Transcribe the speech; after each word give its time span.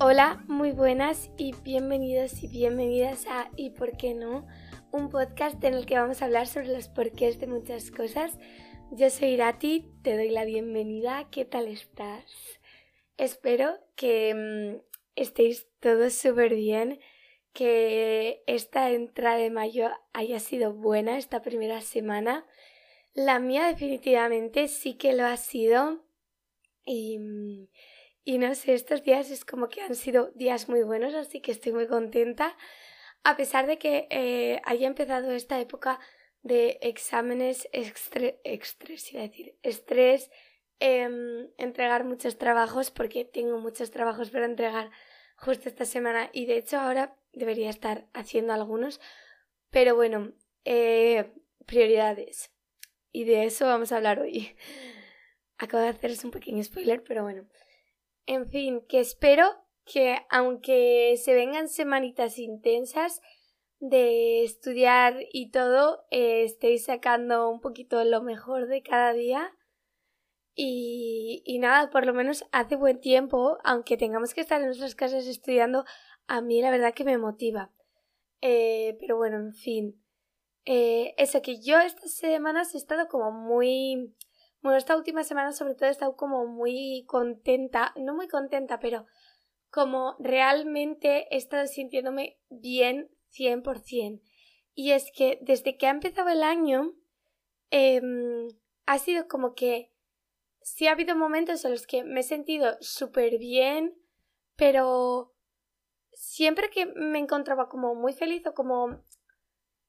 Hola, 0.00 0.44
muy 0.46 0.70
buenas 0.70 1.28
y 1.36 1.52
bienvenidos 1.64 2.44
y 2.44 2.46
bienvenidas 2.46 3.26
a 3.26 3.50
¿Y 3.56 3.70
por 3.70 3.96
qué 3.96 4.14
no? 4.14 4.46
Un 4.92 5.10
podcast 5.10 5.62
en 5.64 5.74
el 5.74 5.86
que 5.86 5.98
vamos 5.98 6.22
a 6.22 6.26
hablar 6.26 6.46
sobre 6.46 6.68
los 6.68 6.86
porqués 6.86 7.40
de 7.40 7.48
muchas 7.48 7.90
cosas. 7.90 8.38
Yo 8.92 9.10
soy 9.10 9.30
Irati, 9.30 9.90
te 10.02 10.14
doy 10.14 10.30
la 10.30 10.44
bienvenida. 10.44 11.28
¿Qué 11.32 11.44
tal 11.44 11.66
estás? 11.66 12.24
Espero 13.16 13.74
que 13.96 14.34
mm, 14.36 14.80
estéis 15.16 15.66
todos 15.80 16.14
súper 16.14 16.54
bien, 16.54 17.00
que 17.52 18.44
esta 18.46 18.92
entrada 18.92 19.38
de 19.38 19.50
mayo 19.50 19.90
haya 20.12 20.38
sido 20.38 20.72
buena 20.72 21.18
esta 21.18 21.42
primera 21.42 21.80
semana. 21.80 22.46
La 23.14 23.40
mía 23.40 23.66
definitivamente 23.66 24.68
sí 24.68 24.94
que 24.94 25.12
lo 25.12 25.24
ha 25.26 25.36
sido 25.36 26.04
y, 26.84 27.18
mm, 27.18 27.66
y 28.28 28.36
no 28.36 28.54
sé, 28.54 28.74
estos 28.74 29.02
días 29.04 29.30
es 29.30 29.46
como 29.46 29.70
que 29.70 29.80
han 29.80 29.94
sido 29.94 30.32
días 30.34 30.68
muy 30.68 30.82
buenos, 30.82 31.14
así 31.14 31.40
que 31.40 31.50
estoy 31.50 31.72
muy 31.72 31.86
contenta. 31.86 32.58
A 33.24 33.38
pesar 33.38 33.66
de 33.66 33.78
que 33.78 34.06
eh, 34.10 34.60
haya 34.66 34.86
empezado 34.86 35.30
esta 35.30 35.58
época 35.58 35.98
de 36.42 36.78
exámenes, 36.82 37.66
estrés, 37.72 38.34
iba 39.14 39.22
a 39.22 39.28
decir, 39.28 39.56
estrés, 39.62 40.30
em, 40.78 41.48
entregar 41.56 42.04
muchos 42.04 42.36
trabajos, 42.36 42.90
porque 42.90 43.24
tengo 43.24 43.56
muchos 43.60 43.90
trabajos 43.90 44.28
para 44.28 44.44
entregar 44.44 44.90
justo 45.38 45.70
esta 45.70 45.86
semana 45.86 46.28
y 46.34 46.44
de 46.44 46.58
hecho 46.58 46.76
ahora 46.76 47.16
debería 47.32 47.70
estar 47.70 48.08
haciendo 48.12 48.52
algunos. 48.52 49.00
Pero 49.70 49.94
bueno, 49.94 50.34
eh, 50.66 51.32
prioridades. 51.64 52.50
Y 53.10 53.24
de 53.24 53.46
eso 53.46 53.64
vamos 53.64 53.90
a 53.90 53.96
hablar 53.96 54.20
hoy. 54.20 54.54
Acabo 55.56 55.82
de 55.82 55.88
haceros 55.88 56.22
un 56.24 56.30
pequeño 56.30 56.62
spoiler, 56.62 57.02
pero 57.02 57.22
bueno. 57.22 57.48
En 58.28 58.50
fin, 58.50 58.82
que 58.86 59.00
espero 59.00 59.46
que 59.86 60.18
aunque 60.28 61.14
se 61.16 61.32
vengan 61.32 61.66
semanitas 61.66 62.38
intensas 62.38 63.22
de 63.80 64.44
estudiar 64.44 65.16
y 65.32 65.50
todo, 65.50 66.04
eh, 66.10 66.44
estéis 66.44 66.84
sacando 66.84 67.48
un 67.48 67.62
poquito 67.62 68.04
lo 68.04 68.20
mejor 68.20 68.66
de 68.66 68.82
cada 68.82 69.14
día. 69.14 69.56
Y, 70.54 71.42
y 71.46 71.58
nada, 71.58 71.88
por 71.88 72.04
lo 72.04 72.12
menos 72.12 72.44
hace 72.52 72.76
buen 72.76 73.00
tiempo, 73.00 73.56
aunque 73.64 73.96
tengamos 73.96 74.34
que 74.34 74.42
estar 74.42 74.60
en 74.60 74.66
nuestras 74.66 74.94
casas 74.94 75.26
estudiando, 75.26 75.86
a 76.26 76.42
mí 76.42 76.60
la 76.60 76.70
verdad 76.70 76.92
que 76.92 77.04
me 77.04 77.16
motiva. 77.16 77.72
Eh, 78.42 78.98
pero 79.00 79.16
bueno, 79.16 79.38
en 79.38 79.54
fin. 79.54 80.04
Eh, 80.66 81.14
eso 81.16 81.40
que 81.40 81.62
yo 81.62 81.80
estas 81.80 82.14
semanas 82.14 82.74
he 82.74 82.76
estado 82.76 83.08
como 83.08 83.32
muy... 83.32 84.14
Bueno, 84.60 84.76
esta 84.76 84.96
última 84.96 85.22
semana 85.22 85.52
sobre 85.52 85.74
todo 85.74 85.88
he 85.88 85.92
estado 85.92 86.16
como 86.16 86.46
muy 86.46 87.04
contenta, 87.06 87.92
no 87.96 88.14
muy 88.14 88.26
contenta, 88.26 88.80
pero 88.80 89.06
como 89.70 90.16
realmente 90.18 91.26
he 91.30 91.36
estado 91.36 91.66
sintiéndome 91.66 92.38
bien 92.48 93.10
100%. 93.30 94.20
Y 94.74 94.92
es 94.92 95.10
que 95.14 95.38
desde 95.42 95.76
que 95.76 95.86
ha 95.86 95.90
empezado 95.90 96.28
el 96.28 96.42
año, 96.42 96.94
em, 97.70 98.48
ha 98.86 98.98
sido 98.98 99.28
como 99.28 99.54
que 99.54 99.92
sí 100.62 100.86
ha 100.86 100.92
habido 100.92 101.16
momentos 101.16 101.64
en 101.64 101.72
los 101.72 101.86
que 101.86 102.04
me 102.04 102.20
he 102.20 102.22
sentido 102.22 102.76
súper 102.80 103.38
bien, 103.38 103.94
pero 104.56 105.34
siempre 106.12 106.70
que 106.70 106.86
me 106.86 107.18
encontraba 107.18 107.68
como 107.68 107.94
muy 107.94 108.12
feliz 108.12 108.46
o 108.46 108.54
como, 108.54 109.04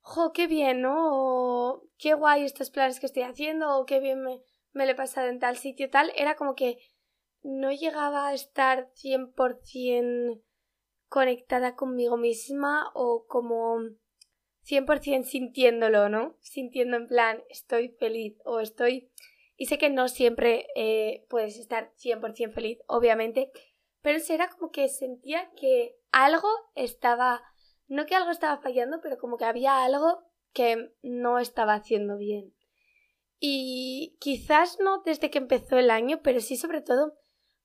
jo, 0.01 0.31
qué 0.33 0.47
bien, 0.47 0.81
¿no? 0.81 0.95
O 1.11 1.83
qué 1.97 2.13
guay 2.13 2.43
estos 2.43 2.69
planes 2.69 2.99
que 2.99 3.07
estoy 3.07 3.23
haciendo, 3.23 3.77
o 3.77 3.85
qué 3.85 3.99
bien 3.99 4.21
me, 4.23 4.41
me 4.73 4.85
lo 4.85 4.91
he 4.91 4.95
pasado 4.95 5.27
en 5.27 5.39
tal 5.39 5.57
sitio, 5.57 5.89
tal, 5.89 6.11
era 6.15 6.35
como 6.35 6.55
que 6.55 6.77
no 7.41 7.71
llegaba 7.71 8.27
a 8.27 8.33
estar 8.33 8.89
100% 8.93 10.41
conectada 11.07 11.75
conmigo 11.75 12.17
misma 12.17 12.91
o 12.93 13.25
como 13.27 13.79
100% 14.63 15.23
sintiéndolo, 15.23 16.09
¿no? 16.09 16.37
Sintiendo 16.41 16.97
en 16.97 17.07
plan, 17.07 17.43
estoy 17.49 17.89
feliz 17.89 18.37
o 18.45 18.59
estoy... 18.59 19.11
Y 19.57 19.65
sé 19.65 19.77
que 19.77 19.89
no 19.89 20.07
siempre 20.07 20.67
eh, 20.75 21.25
puedes 21.29 21.57
estar 21.57 21.91
100% 21.97 22.53
feliz, 22.53 22.79
obviamente, 22.87 23.51
pero 24.01 24.19
era 24.29 24.49
como 24.49 24.71
que 24.71 24.87
sentía 24.87 25.51
que 25.59 25.97
algo 26.11 26.47
estaba, 26.75 27.43
no 27.87 28.05
que 28.05 28.15
algo 28.15 28.31
estaba 28.31 28.61
fallando, 28.61 29.01
pero 29.01 29.17
como 29.17 29.37
que 29.37 29.45
había 29.45 29.83
algo 29.83 30.23
que 30.53 30.93
no 31.01 31.39
estaba 31.39 31.73
haciendo 31.73 32.17
bien. 32.17 32.53
Y 33.39 34.17
quizás 34.19 34.77
no 34.79 35.01
desde 35.03 35.29
que 35.29 35.37
empezó 35.37 35.77
el 35.77 35.91
año, 35.91 36.19
pero 36.21 36.41
sí 36.41 36.57
sobre 36.57 36.81
todo 36.81 37.17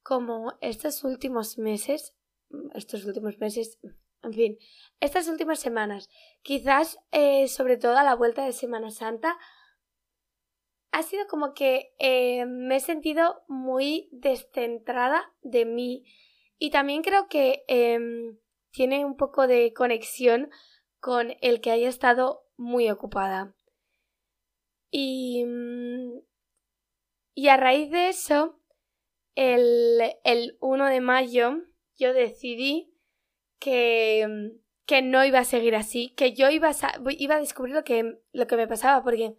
como 0.02 0.52
estos 0.60 1.02
últimos 1.02 1.58
meses, 1.58 2.14
estos 2.74 3.04
últimos 3.04 3.38
meses, 3.38 3.78
en 4.22 4.32
fin, 4.32 4.58
estas 5.00 5.28
últimas 5.28 5.58
semanas, 5.58 6.08
quizás 6.42 6.98
eh, 7.10 7.48
sobre 7.48 7.76
todo 7.76 7.96
a 7.96 8.04
la 8.04 8.14
vuelta 8.14 8.44
de 8.44 8.52
Semana 8.52 8.90
Santa, 8.90 9.36
ha 10.92 11.02
sido 11.02 11.26
como 11.26 11.54
que 11.54 11.92
eh, 11.98 12.46
me 12.46 12.76
he 12.76 12.80
sentido 12.80 13.42
muy 13.48 14.08
descentrada 14.12 15.34
de 15.42 15.64
mí 15.64 16.04
y 16.56 16.70
también 16.70 17.02
creo 17.02 17.26
que 17.26 17.64
em, 17.66 18.38
tiene 18.70 19.04
un 19.04 19.16
poco 19.16 19.46
de 19.48 19.72
conexión 19.72 20.50
con 21.00 21.34
el 21.40 21.60
que 21.60 21.72
haya 21.72 21.88
estado 21.88 22.46
muy 22.56 22.90
ocupada. 22.90 23.54
Y, 24.96 25.44
mm, 25.44 26.20
y 27.34 27.48
a 27.48 27.56
raíz 27.56 27.90
de 27.90 28.10
eso, 28.10 28.60
el, 29.34 30.00
el 30.22 30.56
1 30.60 30.86
de 30.86 31.00
mayo, 31.00 31.56
yo 31.96 32.12
decidí 32.12 32.94
que, 33.58 34.24
mm, 34.28 34.60
que 34.86 35.02
no 35.02 35.24
iba 35.24 35.40
a 35.40 35.44
seguir 35.44 35.74
así, 35.74 36.14
que 36.14 36.32
yo 36.32 36.48
iba 36.48 36.68
a, 36.68 37.00
iba 37.10 37.34
a 37.34 37.40
descubrir 37.40 37.74
lo 37.74 37.82
que, 37.82 38.20
lo 38.30 38.46
que 38.46 38.56
me 38.56 38.68
pasaba, 38.68 39.02
porque 39.02 39.34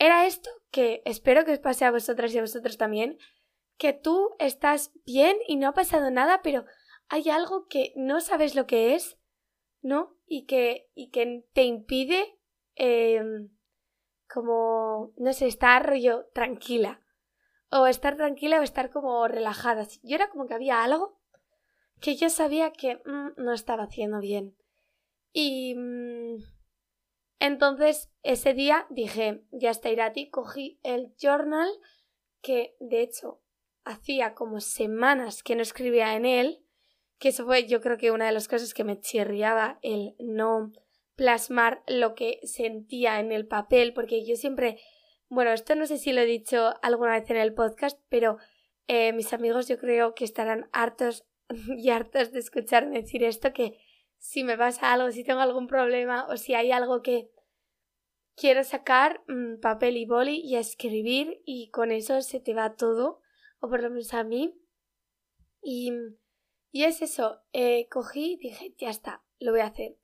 era 0.00 0.26
esto 0.26 0.50
que 0.72 1.02
espero 1.04 1.44
que 1.44 1.52
os 1.52 1.60
pase 1.60 1.84
a 1.84 1.92
vosotras 1.92 2.34
y 2.34 2.38
a 2.38 2.42
vosotros 2.42 2.76
también, 2.76 3.18
que 3.76 3.92
tú 3.92 4.34
estás 4.40 4.90
bien 5.06 5.36
y 5.46 5.54
no 5.54 5.68
ha 5.68 5.74
pasado 5.74 6.10
nada, 6.10 6.40
pero 6.42 6.64
hay 7.08 7.30
algo 7.30 7.68
que 7.68 7.92
no 7.94 8.20
sabes 8.20 8.56
lo 8.56 8.66
que 8.66 8.96
es, 8.96 9.16
¿no? 9.80 10.18
Y 10.26 10.46
que, 10.46 10.90
y 10.96 11.10
que 11.10 11.44
te 11.52 11.62
impide 11.62 12.36
eh, 12.74 13.22
como, 14.32 15.12
no 15.16 15.32
sé, 15.32 15.46
estar 15.46 15.86
rollo 15.86 16.26
tranquila. 16.32 17.00
O 17.70 17.86
estar 17.86 18.16
tranquila 18.16 18.60
o 18.60 18.62
estar 18.62 18.90
como 18.90 19.28
relajada. 19.28 19.86
Yo 20.02 20.16
era 20.16 20.30
como 20.30 20.46
que 20.46 20.54
había 20.54 20.82
algo 20.82 21.18
que 22.00 22.16
yo 22.16 22.30
sabía 22.30 22.72
que 22.72 22.96
mm, 23.04 23.32
no 23.36 23.52
estaba 23.52 23.84
haciendo 23.84 24.20
bien. 24.20 24.56
Y 25.32 25.74
mm, 25.74 26.36
entonces 27.40 28.10
ese 28.22 28.54
día 28.54 28.86
dije, 28.90 29.44
ya 29.50 29.70
está 29.70 29.90
Irati, 29.90 30.30
cogí 30.30 30.78
el 30.82 31.14
journal 31.20 31.68
que 32.40 32.76
de 32.80 33.02
hecho 33.02 33.40
hacía 33.84 34.34
como 34.34 34.60
semanas 34.60 35.42
que 35.42 35.56
no 35.56 35.62
escribía 35.62 36.14
en 36.14 36.26
él, 36.26 36.64
que 37.18 37.30
eso 37.30 37.44
fue 37.44 37.66
yo 37.66 37.80
creo 37.80 37.98
que 37.98 38.10
una 38.10 38.26
de 38.26 38.32
las 38.32 38.48
cosas 38.48 38.74
que 38.74 38.84
me 38.84 39.00
chirriaba 39.00 39.78
el 39.82 40.14
no 40.18 40.72
plasmar 41.18 41.82
lo 41.88 42.14
que 42.14 42.38
sentía 42.44 43.18
en 43.18 43.32
el 43.32 43.44
papel, 43.44 43.92
porque 43.92 44.24
yo 44.24 44.36
siempre, 44.36 44.80
bueno, 45.28 45.50
esto 45.50 45.74
no 45.74 45.84
sé 45.84 45.98
si 45.98 46.12
lo 46.12 46.20
he 46.20 46.26
dicho 46.26 46.74
alguna 46.80 47.18
vez 47.18 47.28
en 47.28 47.38
el 47.38 47.54
podcast, 47.54 48.00
pero 48.08 48.38
eh, 48.86 49.12
mis 49.12 49.32
amigos 49.32 49.66
yo 49.66 49.78
creo 49.78 50.14
que 50.14 50.24
estarán 50.24 50.70
hartos 50.72 51.26
y 51.76 51.90
hartos 51.90 52.30
de 52.30 52.38
escucharme 52.38 53.00
decir 53.00 53.24
esto, 53.24 53.52
que 53.52 53.80
si 54.16 54.44
me 54.44 54.56
pasa 54.56 54.92
algo, 54.92 55.10
si 55.10 55.24
tengo 55.24 55.40
algún 55.40 55.66
problema 55.66 56.24
o 56.28 56.36
si 56.36 56.54
hay 56.54 56.70
algo 56.70 57.02
que 57.02 57.32
quiero 58.36 58.62
sacar, 58.62 59.24
mm, 59.26 59.58
papel 59.58 59.96
y 59.96 60.06
boli 60.06 60.40
y 60.40 60.54
escribir 60.54 61.42
y 61.44 61.70
con 61.70 61.90
eso 61.90 62.22
se 62.22 62.38
te 62.38 62.54
va 62.54 62.76
todo, 62.76 63.20
o 63.58 63.68
por 63.68 63.82
lo 63.82 63.90
menos 63.90 64.14
a 64.14 64.22
mí. 64.22 64.56
Y, 65.62 65.90
y 66.70 66.84
es 66.84 67.02
eso, 67.02 67.40
eh, 67.52 67.88
cogí 67.90 68.34
y 68.34 68.36
dije, 68.36 68.72
ya 68.78 68.90
está, 68.90 69.24
lo 69.40 69.50
voy 69.50 69.62
a 69.62 69.66
hacer. 69.66 69.96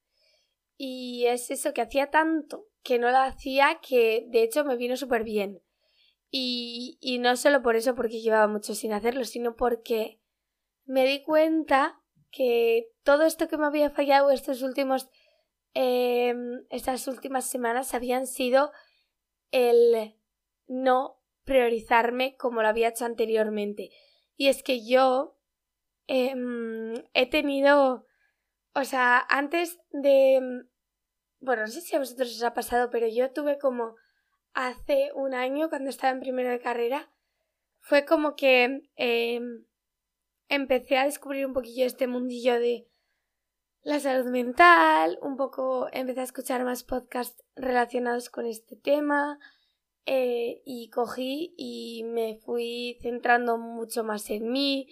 Y 0.77 1.27
es 1.27 1.51
eso 1.51 1.73
que 1.73 1.83
hacía 1.83 2.11
tanto 2.11 2.67
que 2.83 2.99
no 2.99 3.11
lo 3.11 3.19
hacía 3.19 3.81
que 3.81 4.27
de 4.29 4.43
hecho 4.43 4.65
me 4.65 4.77
vino 4.77 4.97
súper 4.97 5.25
bien. 5.25 5.63
Y, 6.31 6.99
y 7.01 7.19
no 7.19 7.37
solo 7.37 7.63
por 7.63 7.77
eso, 7.77 7.95
porque 7.95 8.21
llevaba 8.21 8.49
mucho 8.49 8.75
sin 8.75 8.93
hacerlo, 8.93 9.25
sino 9.25 9.57
porque 9.57 10.21
me 10.85 11.07
di 11.07 11.23
cuenta 11.23 12.01
que 12.31 12.91
todo 13.05 13.25
esto 13.25 13.49
que 13.49 13.57
me 13.57 13.67
había 13.67 13.91
fallado 13.91 14.31
estos 14.31 14.63
últimos 14.63 15.09
eh, 15.75 16.35
estas 16.71 17.09
últimas 17.09 17.51
semanas 17.51 17.95
habían 17.95 18.27
sido 18.27 18.71
el 19.51 20.15
no 20.67 21.21
priorizarme 21.45 22.37
como 22.37 22.63
lo 22.63 22.69
había 22.69 22.89
hecho 22.89 23.05
anteriormente. 23.05 23.91
Y 24.37 24.49
es 24.49 24.63
que 24.63 24.87
yo 24.87 25.37
em, 26.07 26.95
he 27.13 27.27
tenido 27.29 28.07
o 28.75 28.85
sea, 28.85 29.25
antes 29.29 29.79
de... 29.91 30.41
Mm, 30.41 30.69
bueno, 31.41 31.63
no 31.63 31.69
sé 31.69 31.81
si 31.81 31.95
a 31.95 31.99
vosotros 31.99 32.35
os 32.35 32.43
ha 32.43 32.55
pasado, 32.55 32.91
pero 32.91 33.07
yo 33.07 33.31
tuve 33.33 33.59
como 33.59 33.97
hace 34.55 35.11
un 35.15 35.35
año, 35.35 35.69
cuando 35.69 35.91
estaba 35.91 36.13
en 36.13 36.21
primero 36.21 36.51
de 36.51 36.61
carrera, 36.61 37.11
fue 37.81 38.05
como 38.05 38.35
que 38.35 38.89
em, 38.97 39.65
empecé 40.49 40.97
a 40.97 41.05
descubrir 41.05 41.47
un 41.47 41.53
poquillo 41.53 41.85
este 41.85 42.07
mundillo 42.07 42.59
de 42.59 42.89
la 43.83 44.01
salud 44.01 44.31
mental, 44.31 45.19
un 45.21 45.37
poco 45.37 45.89
empecé 45.93 46.21
a 46.21 46.25
escuchar 46.25 46.65
más 46.65 46.83
podcasts 46.83 47.45
relacionados 47.55 48.31
con 48.31 48.47
este 48.47 48.77
tema 48.77 49.39
eh, 50.07 50.63
y 50.65 50.89
cogí 50.89 51.55
y 51.59 52.05
me 52.05 52.37
fui 52.37 52.99
centrando 53.03 53.59
mucho 53.59 54.03
más 54.03 54.31
en 54.31 54.51
mí, 54.51 54.89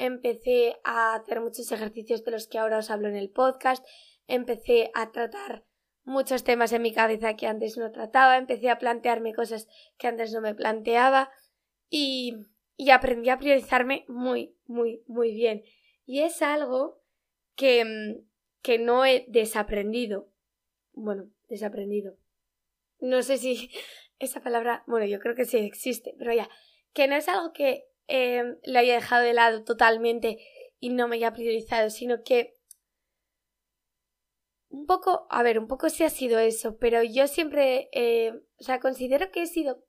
empecé 0.00 0.80
a 0.82 1.14
hacer 1.14 1.40
muchos 1.40 1.70
ejercicios 1.70 2.24
de 2.24 2.30
los 2.30 2.48
que 2.48 2.58
ahora 2.58 2.78
os 2.78 2.90
hablo 2.90 3.08
en 3.08 3.16
el 3.16 3.30
podcast, 3.30 3.86
empecé 4.26 4.90
a 4.94 5.12
tratar 5.12 5.66
muchos 6.04 6.42
temas 6.42 6.72
en 6.72 6.82
mi 6.82 6.92
cabeza 6.92 7.36
que 7.36 7.46
antes 7.46 7.76
no 7.76 7.92
trataba, 7.92 8.38
empecé 8.38 8.70
a 8.70 8.78
plantearme 8.78 9.34
cosas 9.34 9.68
que 9.98 10.06
antes 10.06 10.32
no 10.32 10.40
me 10.40 10.54
planteaba 10.54 11.30
y, 11.90 12.34
y 12.76 12.90
aprendí 12.90 13.28
a 13.28 13.38
priorizarme 13.38 14.06
muy, 14.08 14.56
muy, 14.66 15.02
muy 15.06 15.34
bien. 15.34 15.62
Y 16.06 16.20
es 16.20 16.40
algo 16.40 17.02
que, 17.54 18.22
que 18.62 18.78
no 18.78 19.04
he 19.04 19.26
desaprendido. 19.28 20.32
Bueno, 20.92 21.30
desaprendido. 21.48 22.16
No 23.00 23.22
sé 23.22 23.36
si 23.36 23.70
esa 24.18 24.40
palabra, 24.40 24.82
bueno, 24.86 25.04
yo 25.04 25.20
creo 25.20 25.34
que 25.34 25.44
sí 25.44 25.58
existe, 25.58 26.14
pero 26.18 26.32
ya, 26.32 26.48
que 26.94 27.06
no 27.06 27.16
es 27.16 27.28
algo 27.28 27.52
que 27.52 27.89
eh, 28.08 28.58
lo 28.64 28.78
haya 28.78 28.94
dejado 28.94 29.22
de 29.22 29.34
lado 29.34 29.64
totalmente 29.64 30.38
y 30.78 30.90
no 30.90 31.08
me 31.08 31.16
haya 31.16 31.32
priorizado, 31.32 31.90
sino 31.90 32.22
que 32.22 32.56
un 34.70 34.86
poco, 34.86 35.26
a 35.30 35.42
ver, 35.42 35.58
un 35.58 35.66
poco 35.66 35.90
sí 35.90 36.04
ha 36.04 36.10
sido 36.10 36.38
eso, 36.38 36.78
pero 36.78 37.02
yo 37.02 37.26
siempre, 37.26 37.88
eh, 37.92 38.32
o 38.58 38.62
sea, 38.62 38.80
considero 38.80 39.30
que 39.30 39.42
he 39.42 39.46
sido 39.46 39.84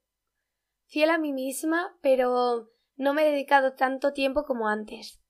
fiel 0.86 1.10
a 1.10 1.18
mí 1.18 1.32
misma, 1.32 1.96
pero 2.02 2.70
no 2.96 3.14
me 3.14 3.22
he 3.22 3.30
dedicado 3.30 3.74
tanto 3.74 4.12
tiempo 4.12 4.44
como 4.44 4.68
antes. 4.68 5.20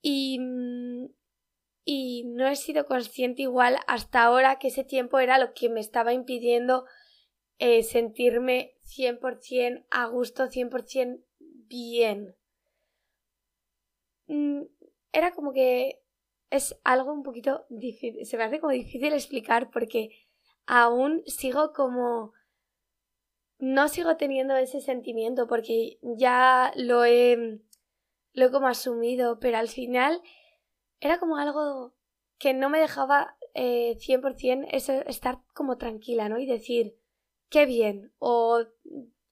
Y, 0.00 0.40
y 1.84 2.24
no 2.24 2.48
he 2.48 2.56
sido 2.56 2.86
consciente 2.86 3.42
igual 3.42 3.78
hasta 3.86 4.22
ahora 4.22 4.58
que 4.58 4.68
ese 4.68 4.84
tiempo 4.84 5.18
era 5.18 5.38
lo 5.38 5.52
que 5.52 5.68
me 5.68 5.80
estaba 5.80 6.12
impidiendo 6.12 6.86
eh, 7.58 7.82
sentirme 7.82 8.74
100% 8.80 9.86
a 9.90 10.06
gusto, 10.06 10.48
100% 10.48 11.24
bien. 11.68 12.34
Mm, 14.26 14.62
era 15.12 15.32
como 15.32 15.52
que 15.52 16.00
es 16.50 16.78
algo 16.84 17.12
un 17.12 17.22
poquito 17.22 17.66
difícil, 17.68 18.24
se 18.24 18.36
me 18.36 18.44
hace 18.44 18.60
como 18.60 18.72
difícil 18.72 19.12
explicar 19.12 19.70
porque 19.70 20.10
aún 20.66 21.22
sigo 21.26 21.72
como... 21.72 22.32
No 23.60 23.88
sigo 23.88 24.16
teniendo 24.16 24.56
ese 24.56 24.80
sentimiento 24.80 25.48
porque 25.48 25.98
ya 26.02 26.72
lo 26.76 27.04
he, 27.04 27.60
lo 28.32 28.52
como 28.52 28.68
asumido, 28.68 29.40
pero 29.40 29.58
al 29.58 29.68
final 29.68 30.22
era 31.00 31.18
como 31.18 31.38
algo 31.38 31.94
que 32.38 32.54
no 32.54 32.70
me 32.70 32.78
dejaba 32.78 33.36
eh, 33.54 33.96
100% 33.98 34.68
eso, 34.70 34.92
estar 35.06 35.40
como 35.54 35.76
tranquila, 35.76 36.28
¿no? 36.28 36.38
Y 36.38 36.46
decir, 36.46 36.96
qué 37.50 37.66
bien, 37.66 38.12
o... 38.18 38.64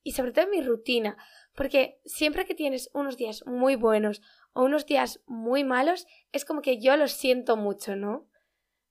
y 0.03 0.11
sobre 0.11 0.33
todo 0.33 0.45
en 0.45 0.51
mi 0.51 0.61
rutina, 0.61 1.17
porque 1.57 1.99
siempre 2.05 2.45
que 2.45 2.53
tienes 2.53 2.91
unos 2.93 3.17
días 3.17 3.43
muy 3.47 3.75
buenos 3.75 4.21
o 4.53 4.63
unos 4.63 4.85
días 4.85 5.23
muy 5.25 5.63
malos, 5.63 6.05
es 6.31 6.45
como 6.45 6.61
que 6.61 6.79
yo 6.79 6.95
los 6.97 7.13
siento 7.13 7.57
mucho, 7.57 7.95
¿no? 7.95 8.29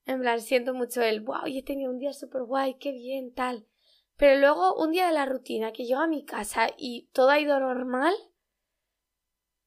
En 0.05 0.21
plan, 0.21 0.41
siento 0.41 0.75
mucho 0.75 1.01
el, 1.01 1.21
wow, 1.21 1.47
yo 1.47 1.61
he 1.61 1.63
tenido 1.63 1.93
un 1.93 2.01
día 2.01 2.13
súper 2.13 2.43
guay, 2.43 2.75
qué 2.75 2.91
bien, 2.91 3.33
tal. 3.33 3.69
Pero 4.17 4.41
luego, 4.41 4.75
un 4.75 4.91
día 4.91 5.07
de 5.07 5.13
la 5.13 5.27
rutina, 5.27 5.73
que 5.73 5.85
llego 5.85 6.01
a 6.01 6.09
mi 6.09 6.25
casa 6.25 6.71
y 6.77 7.09
todo 7.13 7.31
ha 7.31 7.39
ido 7.39 7.61
normal, 7.61 8.15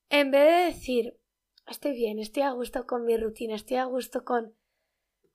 en 0.10 0.32
vez 0.32 0.46
de 0.46 0.66
decir, 0.66 1.20
estoy 1.68 1.94
bien, 1.94 2.20
estoy 2.20 2.44
a 2.44 2.52
gusto 2.52 2.86
con 2.86 3.06
mi 3.06 3.16
rutina, 3.16 3.56
estoy 3.56 3.78
a 3.78 3.86
gusto 3.86 4.26
con... 4.26 4.58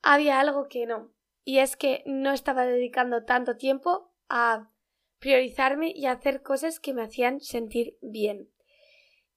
Había 0.03 0.39
algo 0.39 0.67
que 0.67 0.85
no. 0.85 1.15
Y 1.43 1.57
es 1.57 1.77
que 1.77 2.03
no 2.05 2.31
estaba 2.31 2.67
dedicando 2.67 3.25
tanto 3.25 3.57
tiempo 3.57 4.13
a 4.29 4.71
priorizarme 5.19 5.91
y 5.95 6.05
hacer 6.05 6.41
cosas 6.41 6.79
que 6.79 6.93
me 6.93 7.03
hacían 7.03 7.39
sentir 7.41 7.97
bien. 8.01 8.49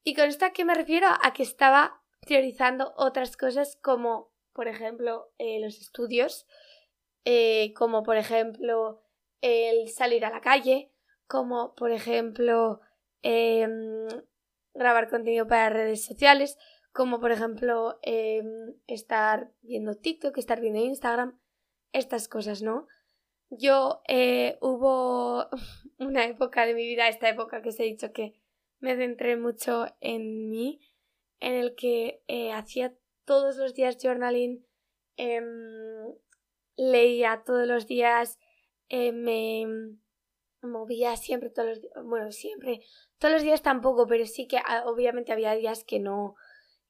Y 0.03 0.15
con 0.15 0.27
esto 0.27 0.47
a 0.47 0.53
qué 0.53 0.65
me 0.65 0.75
refiero? 0.75 1.07
A 1.23 1.33
que 1.33 1.43
estaba 1.43 2.03
priorizando 2.21 2.95
otras 2.97 3.37
cosas 3.37 3.79
como, 3.83 4.33
por 4.53 4.69
ejemplo, 4.69 5.33
eh, 5.39 5.61
los 5.61 5.81
estudios, 5.81 6.47
eh, 7.25 7.73
como 7.75 8.03
por 8.03 8.17
ejemplo 8.17 9.03
el 9.41 9.89
salir 9.89 10.25
a 10.25 10.31
la 10.31 10.41
calle, 10.41 10.93
como 11.27 11.75
por 11.75 11.91
ejemplo 11.91 12.81
em, 13.23 14.09
grabar 14.75 15.11
contenido 15.11 15.47
para 15.47 15.71
redes 15.71 16.05
sociales, 16.05 16.57
como 16.93 17.21
por 17.21 17.31
ejemplo 17.31 17.99
em, 18.03 18.75
estar 18.87 19.53
viendo 19.61 19.95
TikTok, 19.95 20.37
estar 20.39 20.61
viendo 20.61 20.81
Instagram, 20.81 21.39
estas 21.93 22.29
cosas, 22.29 22.63
¿no? 22.63 22.87
Yo 23.51 24.03
eh, 24.09 24.59
hubo 24.61 25.49
una 25.99 26.25
época 26.25 26.67
de 26.67 26.75
mi 26.75 26.87
vida, 26.87 27.09
esta 27.09 27.29
época 27.29 27.63
que 27.63 27.71
os 27.71 27.81
he 27.81 27.85
dicho 27.85 28.13
que 28.13 28.35
me 28.81 28.97
centré 28.97 29.37
mucho 29.37 29.87
en 30.01 30.51
mí, 30.51 30.81
en 31.41 31.55
el 31.55 31.75
que 31.75 32.23
eh, 32.29 32.53
hacía 32.53 32.95
todos 33.25 33.57
los 33.57 33.75
días 33.75 33.97
journaling, 34.01 34.65
em, 35.17 36.15
leía 36.77 37.43
todos 37.45 37.67
los 37.67 37.87
días, 37.87 38.39
eh, 38.89 39.13
me 39.13 39.67
movía 40.63 41.17
siempre 41.17 41.51
todos 41.51 41.69
los 41.69 41.81
días, 41.81 41.95
bueno, 42.05 42.33
siempre, 42.33 42.81
todos 43.19 43.35
los 43.35 43.43
días 43.43 43.63
tampoco, 43.63 44.07
pero 44.07 44.27
sí 44.27 44.47
que 44.47 44.59
ah, 44.59 44.85
obviamente 44.87 45.33
había 45.33 45.55
días 45.55 45.85
que 45.85 45.99
no, 46.01 46.35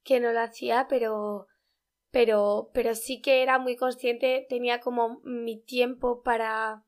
que 0.05 0.21
no 0.21 0.33
lo 0.33 0.41
hacía, 0.41 0.87
pero, 0.89 1.47
pero, 2.11 2.71
pero 2.73 2.95
sí 2.95 3.21
que 3.21 3.43
era 3.43 3.59
muy 3.59 3.77
consciente, 3.77 4.47
tenía 4.49 4.81
como 4.81 5.21
mi 5.25 5.61
tiempo 5.61 6.23
para, 6.23 6.85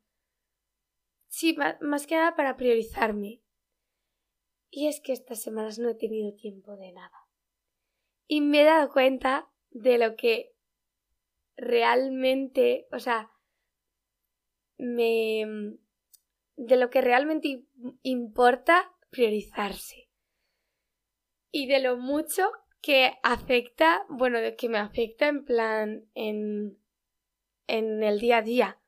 sí, 1.29 1.57
más 1.81 2.07
que 2.07 2.17
nada 2.17 2.35
para 2.37 2.57
priorizarme, 2.57 3.43
y 4.71 4.87
es 4.87 5.01
que 5.01 5.13
estas 5.13 5.43
semanas 5.43 5.79
no 5.79 5.89
he 5.89 5.95
tenido 5.95 6.33
tiempo 6.35 6.77
de 6.77 6.93
nada. 6.93 7.29
Y 8.29 8.41
me 8.41 8.63
he 8.63 8.65
dado 8.65 8.93
cuenta 8.93 9.51
de 9.71 9.99
lo 9.99 10.15
que 10.15 10.55
realmente, 11.57 12.87
o 12.93 13.01
sea, 13.01 13.33
me... 14.79 15.77
de 16.57 16.77
lo 16.77 16.89
que 16.91 17.01
realmente 17.01 17.65
importa 18.03 18.95
priorizarse. 19.11 20.09
Y 21.51 21.67
de 21.67 21.81
lo 21.81 21.97
mucho 21.97 22.49
que 22.81 23.19
afecta, 23.23 24.05
bueno, 24.09 24.39
que 24.57 24.69
me 24.69 24.79
afecta 24.79 25.29
en 25.29 25.45
plan 25.45 26.05
en, 26.15 26.79
en 27.67 28.03
el 28.03 28.19
día 28.21 28.39
a 28.39 28.43
día. 28.43 28.81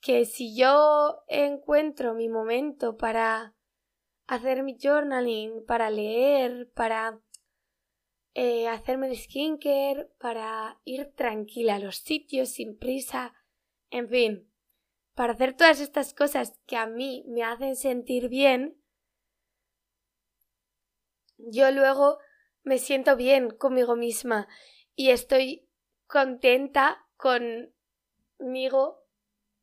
Que 0.00 0.24
si 0.24 0.56
yo 0.56 1.22
encuentro 1.28 2.14
mi 2.14 2.28
momento 2.28 2.96
para 2.96 3.54
hacer 4.26 4.62
mi 4.62 4.76
journaling, 4.80 5.64
para 5.64 5.90
leer, 5.90 6.70
para 6.74 7.20
eh, 8.34 8.66
hacerme 8.68 9.08
el 9.08 9.16
skincare, 9.16 10.10
para 10.18 10.80
ir 10.84 11.12
tranquila 11.14 11.76
a 11.76 11.78
los 11.78 11.98
sitios 11.98 12.48
sin 12.50 12.78
prisa, 12.78 13.34
en 13.90 14.08
fin, 14.08 14.50
para 15.14 15.34
hacer 15.34 15.54
todas 15.54 15.80
estas 15.80 16.14
cosas 16.14 16.58
que 16.66 16.76
a 16.76 16.86
mí 16.86 17.24
me 17.28 17.44
hacen 17.44 17.76
sentir 17.76 18.28
bien, 18.28 18.82
yo 21.36 21.70
luego 21.70 22.18
me 22.62 22.78
siento 22.78 23.16
bien 23.16 23.50
conmigo 23.50 23.96
misma 23.96 24.48
y 24.94 25.10
estoy 25.10 25.68
contenta 26.06 27.06
conmigo 27.16 29.04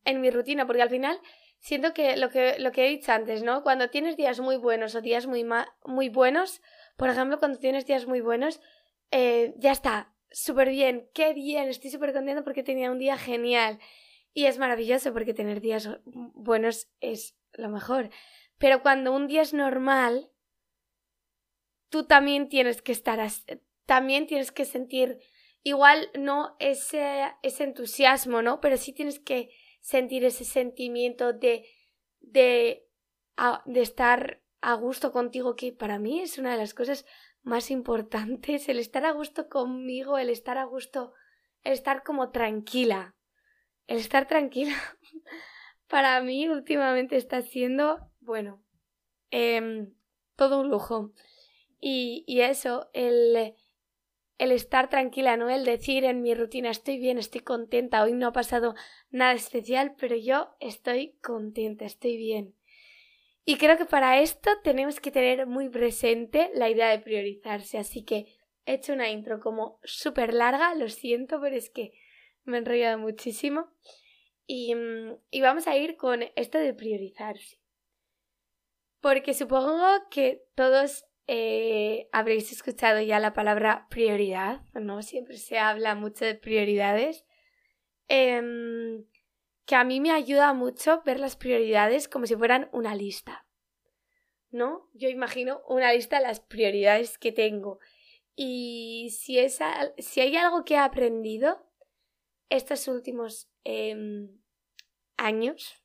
en 0.06 0.22
mi 0.22 0.32
rutina, 0.32 0.66
porque 0.66 0.82
al 0.82 0.90
final 0.90 1.20
siento 1.60 1.94
que 1.94 2.18
lo 2.18 2.30
que, 2.30 2.58
lo 2.60 2.72
que 2.72 2.86
he 2.86 2.90
dicho 2.90 3.12
antes, 3.12 3.44
¿no? 3.44 3.64
Cuando 3.64 3.90
tienes 3.90 4.18
días 4.18 4.40
muy 4.40 4.58
buenos 4.58 4.96
o 4.96 5.02
días 5.02 5.28
muy, 5.28 5.46
muy 5.86 6.10
buenos, 6.10 6.62
por 6.98 7.10
ejemplo, 7.10 7.40
cuando 7.40 7.60
tienes 7.60 7.86
días 7.86 8.08
muy 8.08 8.22
buenos, 8.22 8.60
eh, 9.12 9.54
ya 9.58 9.72
está, 9.72 10.14
súper 10.32 10.70
bien, 10.70 11.10
qué 11.14 11.34
bien, 11.34 11.70
estoy 11.70 11.92
súper 11.92 12.14
contenta 12.14 12.44
porque 12.44 12.64
tenía 12.64 12.92
un 12.92 13.00
día 13.00 13.18
genial. 13.18 13.80
Y 14.34 14.46
es 14.46 14.58
maravilloso 14.58 15.12
porque 15.12 15.34
tener 15.34 15.60
días 15.60 15.90
buenos 16.06 16.90
es 17.00 17.36
lo 17.54 17.70
mejor. 17.70 18.10
Pero 18.58 18.82
cuando 18.82 19.12
un 19.12 19.28
día 19.28 19.42
es 19.42 19.54
normal, 19.54 20.30
tú 21.90 22.06
también 22.06 22.50
tienes 22.50 22.82
que 22.82 22.92
estar, 22.92 23.20
también 23.86 24.28
tienes 24.28 24.52
que 24.52 24.66
sentir, 24.66 25.20
igual 25.64 26.10
no 26.18 26.56
ese, 26.60 27.32
ese 27.42 27.64
entusiasmo, 27.64 28.42
¿no? 28.42 28.60
Pero 28.62 28.78
sí 28.78 28.94
tienes 28.94 29.20
que 29.20 29.50
sentir 29.82 30.24
ese 30.26 30.46
sentimiento 30.46 31.34
de, 31.34 31.66
de, 32.20 32.88
de 33.66 33.82
estar 33.82 34.42
a 34.62 34.74
gusto 34.74 35.12
contigo, 35.12 35.56
que 35.56 35.72
para 35.72 36.00
mí 36.00 36.22
es 36.22 36.38
una 36.38 36.52
de 36.52 36.58
las 36.58 36.74
cosas 36.74 37.06
más 37.44 37.72
importantes, 37.72 38.68
el 38.70 38.80
estar 38.80 39.06
a 39.06 39.12
gusto 39.12 39.50
conmigo, 39.50 40.18
el 40.18 40.30
estar 40.30 40.58
a 40.58 40.66
gusto, 40.66 41.14
el 41.64 41.74
estar 41.74 42.04
como 42.04 42.32
tranquila, 42.32 43.16
el 43.88 43.98
estar 43.98 44.28
tranquila, 44.28 44.76
para 45.88 46.22
mí 46.22 46.48
últimamente 46.50 47.16
está 47.16 47.42
siendo, 47.42 48.12
bueno, 48.20 48.62
em, 49.32 49.94
todo 50.36 50.60
un 50.62 50.70
lujo. 50.70 51.14
Y, 51.80 52.24
y 52.28 52.42
eso, 52.42 52.90
el, 52.94 53.56
el 54.38 54.52
estar 54.52 54.90
tranquila, 54.90 55.38
¿no? 55.38 55.50
El 55.50 55.66
decir 55.66 56.06
en 56.06 56.22
mi 56.22 56.34
rutina 56.34 56.72
estoy 56.72 56.98
bien, 56.98 57.18
estoy 57.18 57.42
contenta, 57.42 58.04
hoy 58.04 58.14
no 58.14 58.28
ha 58.28 58.34
pasado 58.34 58.74
nada 59.10 59.34
especial, 59.34 59.96
pero 60.00 60.16
yo 60.16 60.50
estoy 60.60 61.18
contenta, 61.22 61.86
estoy 61.86 62.18
bien. 62.18 62.56
Y 63.46 63.58
creo 63.58 63.78
que 63.78 63.86
para 63.86 64.20
esto 64.22 64.50
tenemos 64.64 65.00
que 65.00 65.12
tener 65.12 65.48
muy 65.48 65.70
presente 65.70 66.52
la 66.54 66.70
idea 66.70 66.90
de 66.90 67.00
priorizarse, 67.00 67.78
así 67.78 68.04
que 68.04 68.28
he 68.66 68.76
hecho 68.76 68.94
una 68.94 69.10
intro 69.10 69.40
como 69.40 69.80
súper 69.84 70.34
larga, 70.34 70.76
lo 70.76 70.88
siento, 70.88 71.42
pero 71.42 71.56
es 71.56 71.70
que 71.70 71.94
me 72.44 72.58
he 72.58 72.60
enrollado 72.60 72.98
muchísimo. 72.98 73.68
Y, 74.46 74.76
mm, 74.76 75.18
y 75.32 75.42
vamos 75.42 75.68
a 75.68 75.78
ir 75.78 75.98
con 75.98 76.24
esto 76.36 76.58
de 76.60 76.74
priorizarse. 76.74 77.60
Porque 79.02 79.34
supongo 79.34 79.86
que 80.12 80.46
todos 80.56 81.09
eh, 81.32 82.10
habréis 82.12 82.52
escuchado 82.52 83.02
ya 83.02 83.20
la 83.20 83.34
palabra 83.34 83.86
prioridad, 83.92 84.64
¿no? 84.74 85.04
Siempre 85.04 85.38
se 85.38 85.60
habla 85.60 85.94
mucho 85.94 86.26
de 86.26 86.34
prioridades. 86.34 87.24
Em, 88.08 89.06
que 89.68 89.76
a 89.76 89.84
mí 89.84 90.02
me 90.02 90.10
ayuda 90.10 90.54
mucho 90.54 91.04
ver 91.06 91.20
las 91.20 91.36
prioridades 91.36 92.08
como 92.08 92.26
si 92.26 92.36
fueran 92.36 92.68
una 92.74 92.96
lista. 92.96 93.46
¿No? 94.50 94.90
Yo 94.96 95.08
imagino 95.10 95.62
una 95.68 95.94
lista 95.94 96.18
de 96.18 96.24
las 96.24 96.40
prioridades 96.40 97.20
que 97.20 97.32
tengo. 97.32 97.78
Y 98.36 99.16
si, 99.16 99.38
si 100.00 100.22
hay 100.22 100.36
algo 100.36 100.66
que 100.66 100.74
he 100.74 100.80
aprendido 100.80 101.64
estos 102.50 102.88
últimos 102.88 103.52
em, 103.64 104.36
años, 105.16 105.76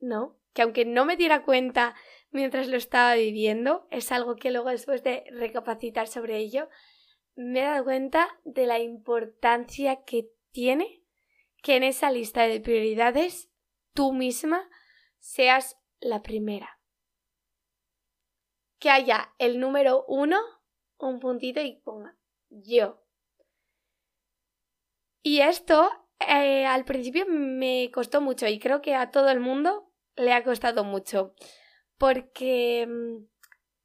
¿no? 0.00 0.40
Que 0.54 0.62
aunque 0.62 0.84
no 0.84 1.04
me 1.04 1.16
diera 1.16 1.44
cuenta 1.44 1.94
mientras 2.30 2.68
lo 2.68 2.76
estaba 2.76 3.14
viviendo, 3.14 3.86
es 3.90 4.12
algo 4.12 4.36
que 4.36 4.50
luego 4.50 4.70
después 4.70 5.02
de 5.02 5.24
recapacitar 5.30 6.08
sobre 6.08 6.38
ello, 6.38 6.68
me 7.34 7.60
he 7.60 7.62
dado 7.62 7.84
cuenta 7.84 8.28
de 8.44 8.66
la 8.66 8.78
importancia 8.78 10.04
que 10.04 10.30
tiene 10.50 11.04
que 11.62 11.76
en 11.76 11.84
esa 11.84 12.10
lista 12.10 12.42
de 12.42 12.60
prioridades 12.60 13.50
tú 13.94 14.12
misma 14.12 14.68
seas 15.18 15.76
la 16.00 16.22
primera. 16.22 16.80
Que 18.78 18.90
haya 18.90 19.34
el 19.38 19.58
número 19.58 20.04
uno, 20.06 20.38
un 20.98 21.18
puntito 21.18 21.60
y 21.60 21.80
ponga 21.80 22.16
yo. 22.48 23.04
Y 25.22 25.40
esto 25.40 25.90
eh, 26.20 26.64
al 26.64 26.84
principio 26.84 27.26
me 27.28 27.90
costó 27.92 28.20
mucho 28.20 28.46
y 28.46 28.58
creo 28.58 28.80
que 28.82 28.94
a 28.94 29.10
todo 29.10 29.30
el 29.30 29.40
mundo 29.40 29.92
le 30.16 30.32
ha 30.32 30.44
costado 30.44 30.84
mucho 30.84 31.34
porque 31.98 32.86
mm, 32.88 33.26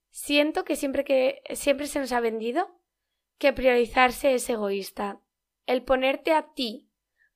siento 0.09 0.63
que 0.63 0.75
siempre 0.75 1.03
que 1.03 1.41
siempre 1.55 1.87
se 1.87 1.99
nos 1.99 2.11
ha 2.11 2.19
vendido 2.19 2.79
que 3.37 3.53
priorizarse 3.53 4.33
es 4.33 4.49
egoísta. 4.49 5.21
El 5.65 5.83
ponerte 5.83 6.31
a 6.31 6.53
ti 6.53 6.89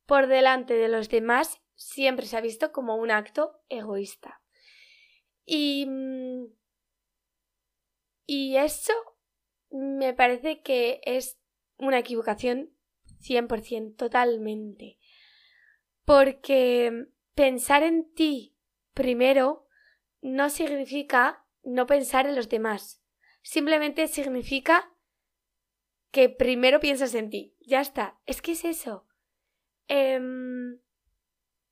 por 0.05 0.27
delante 0.27 0.75
de 0.75 0.87
los 0.87 1.09
demás 1.09 1.61
siempre 1.75 2.25
se 2.25 2.37
ha 2.37 2.41
visto 2.41 2.71
como 2.71 2.95
un 2.95 3.11
acto 3.11 3.59
egoísta. 3.69 4.41
Y 5.45 5.85
mm, 5.87 6.45
y 8.27 8.57
eso 8.57 8.93
me 9.71 10.13
parece 10.13 10.61
que 10.61 10.99
es 11.03 11.39
una 11.77 11.99
equivocación 11.99 12.69
100%, 13.21 13.95
totalmente. 13.95 14.99
Porque 16.03 17.07
pensar 17.33 17.83
en 17.83 18.13
ti 18.13 18.55
primero 18.93 19.66
no 20.21 20.49
significa 20.49 21.45
no 21.63 21.85
pensar 21.85 22.27
en 22.27 22.35
los 22.35 22.49
demás. 22.49 23.03
Simplemente 23.41 24.07
significa 24.07 24.91
que 26.11 26.29
primero 26.29 26.79
piensas 26.79 27.13
en 27.15 27.29
ti. 27.29 27.55
Ya 27.59 27.81
está. 27.81 28.19
Es 28.25 28.41
que 28.41 28.53
es 28.53 28.65
eso. 28.65 29.05
Em, 29.87 30.79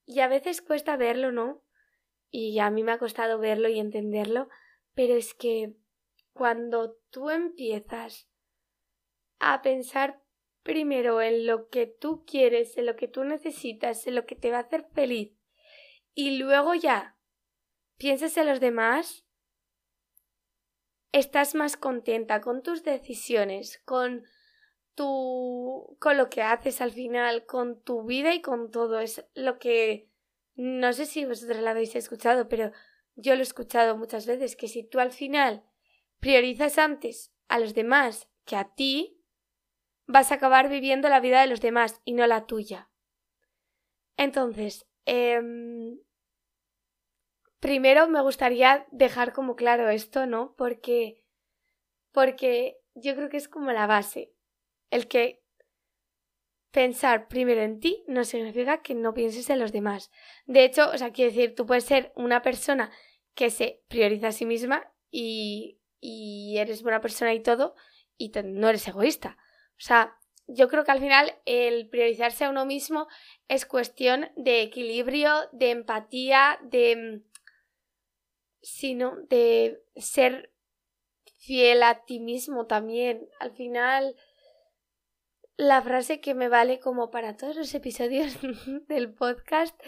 y 0.05 0.19
a 0.19 0.27
veces 0.27 0.61
cuesta 0.61 0.97
verlo, 0.97 1.31
¿no? 1.31 1.63
Y 2.29 2.59
a 2.59 2.69
mí 2.69 2.83
me 2.83 2.91
ha 2.91 2.99
costado 2.99 3.39
verlo 3.39 3.69
y 3.69 3.79
entenderlo, 3.79 4.49
pero 4.93 5.15
es 5.15 5.33
que 5.33 5.75
cuando 6.33 6.97
tú 7.09 7.29
empiezas 7.29 8.29
a 9.39 9.61
pensar 9.61 10.21
primero 10.63 11.21
en 11.21 11.45
lo 11.45 11.69
que 11.69 11.85
tú 11.87 12.25
quieres, 12.25 12.77
en 12.77 12.87
lo 12.87 12.95
que 12.95 13.07
tú 13.07 13.23
necesitas, 13.23 14.05
en 14.07 14.15
lo 14.15 14.25
que 14.25 14.35
te 14.35 14.51
va 14.51 14.57
a 14.57 14.61
hacer 14.61 14.85
feliz, 14.93 15.33
y 16.13 16.37
luego 16.37 16.73
ya 16.73 17.14
pienses 17.97 18.37
en 18.37 18.47
los 18.47 18.59
demás, 18.59 19.25
estás 21.11 21.55
más 21.55 21.77
contenta 21.77 22.41
con 22.41 22.61
tus 22.61 22.83
decisiones, 22.83 23.81
con 23.85 24.23
tu 24.95 25.97
con 25.99 26.17
lo 26.17 26.29
que 26.29 26.41
haces 26.41 26.81
al 26.81 26.91
final, 26.91 27.45
con 27.45 27.81
tu 27.81 28.03
vida 28.03 28.33
y 28.33 28.41
con 28.41 28.71
todo. 28.71 28.99
Es 28.99 29.25
lo 29.33 29.59
que 29.59 30.09
no 30.55 30.93
sé 30.93 31.05
si 31.05 31.25
vosotros 31.25 31.59
lo 31.59 31.69
habéis 31.69 31.95
escuchado, 31.95 32.47
pero 32.47 32.71
yo 33.15 33.33
lo 33.35 33.39
he 33.39 33.43
escuchado 33.43 33.97
muchas 33.97 34.25
veces, 34.25 34.55
que 34.55 34.67
si 34.67 34.83
tú 34.83 34.99
al 34.99 35.11
final 35.11 35.63
priorizas 36.19 36.77
antes 36.77 37.33
a 37.47 37.59
los 37.59 37.73
demás 37.73 38.29
que 38.45 38.55
a 38.55 38.73
ti, 38.73 39.21
vas 40.07 40.31
a 40.31 40.35
acabar 40.35 40.69
viviendo 40.69 41.09
la 41.09 41.19
vida 41.19 41.41
de 41.41 41.47
los 41.47 41.61
demás 41.61 42.01
y 42.03 42.13
no 42.13 42.27
la 42.27 42.45
tuya. 42.45 42.89
Entonces, 44.17 44.87
eh, 45.05 45.41
primero 47.65 48.07
me 48.07 48.21
gustaría 48.21 48.85
dejar 48.91 49.33
como 49.33 49.55
claro 49.55 49.89
esto, 49.89 50.27
¿no? 50.27 50.53
Porque, 50.55 51.23
porque 52.11 52.77
yo 52.93 53.15
creo 53.15 53.27
que 53.27 53.37
es 53.37 53.47
como 53.47 53.71
la 53.71 53.87
base. 53.87 54.31
El 54.91 55.07
que 55.07 55.43
pensar 56.69 57.27
primero 57.27 57.63
en 57.63 57.79
ti 57.79 58.03
no 58.07 58.23
significa 58.23 58.83
que 58.83 58.93
no 58.93 59.15
pienses 59.15 59.49
en 59.49 59.57
los 59.57 59.71
demás. 59.71 60.11
De 60.45 60.63
hecho, 60.63 60.91
o 60.91 60.97
sea, 60.99 61.11
quiero 61.11 61.31
decir, 61.31 61.55
tú 61.55 61.65
puedes 61.65 61.85
ser 61.85 62.13
una 62.15 62.43
persona 62.43 62.91
que 63.33 63.49
se 63.49 63.81
prioriza 63.87 64.27
a 64.27 64.31
sí 64.31 64.45
misma 64.45 64.93
y, 65.09 65.79
y 65.99 66.59
eres 66.59 66.83
buena 66.83 67.01
persona 67.01 67.33
y 67.33 67.41
todo, 67.41 67.73
y 68.15 68.31
no 68.43 68.69
eres 68.69 68.87
egoísta. 68.87 69.39
O 69.71 69.81
sea, 69.81 70.19
yo 70.45 70.67
creo 70.67 70.83
que 70.83 70.91
al 70.91 70.99
final 70.99 71.33
el 71.45 71.89
priorizarse 71.89 72.45
a 72.45 72.51
uno 72.51 72.67
mismo 72.67 73.07
es 73.47 73.65
cuestión 73.65 74.29
de 74.35 74.61
equilibrio, 74.61 75.49
de 75.51 75.71
empatía, 75.71 76.59
de 76.61 77.23
sino 78.65 79.21
de 79.29 79.83
ser 79.95 80.51
fiel 81.37 81.83
a 81.83 82.03
ti 82.03 82.19
mismo 82.19 82.65
también. 82.65 83.29
Al 83.39 83.51
final, 83.51 84.15
la 85.55 85.83
frase 85.83 86.19
que 86.19 86.33
me 86.33 86.49
vale 86.49 86.79
como 86.79 87.11
para 87.11 87.37
todos 87.37 87.55
los 87.55 87.73
episodios 87.75 88.35
del 88.87 89.13
podcast, 89.13 89.79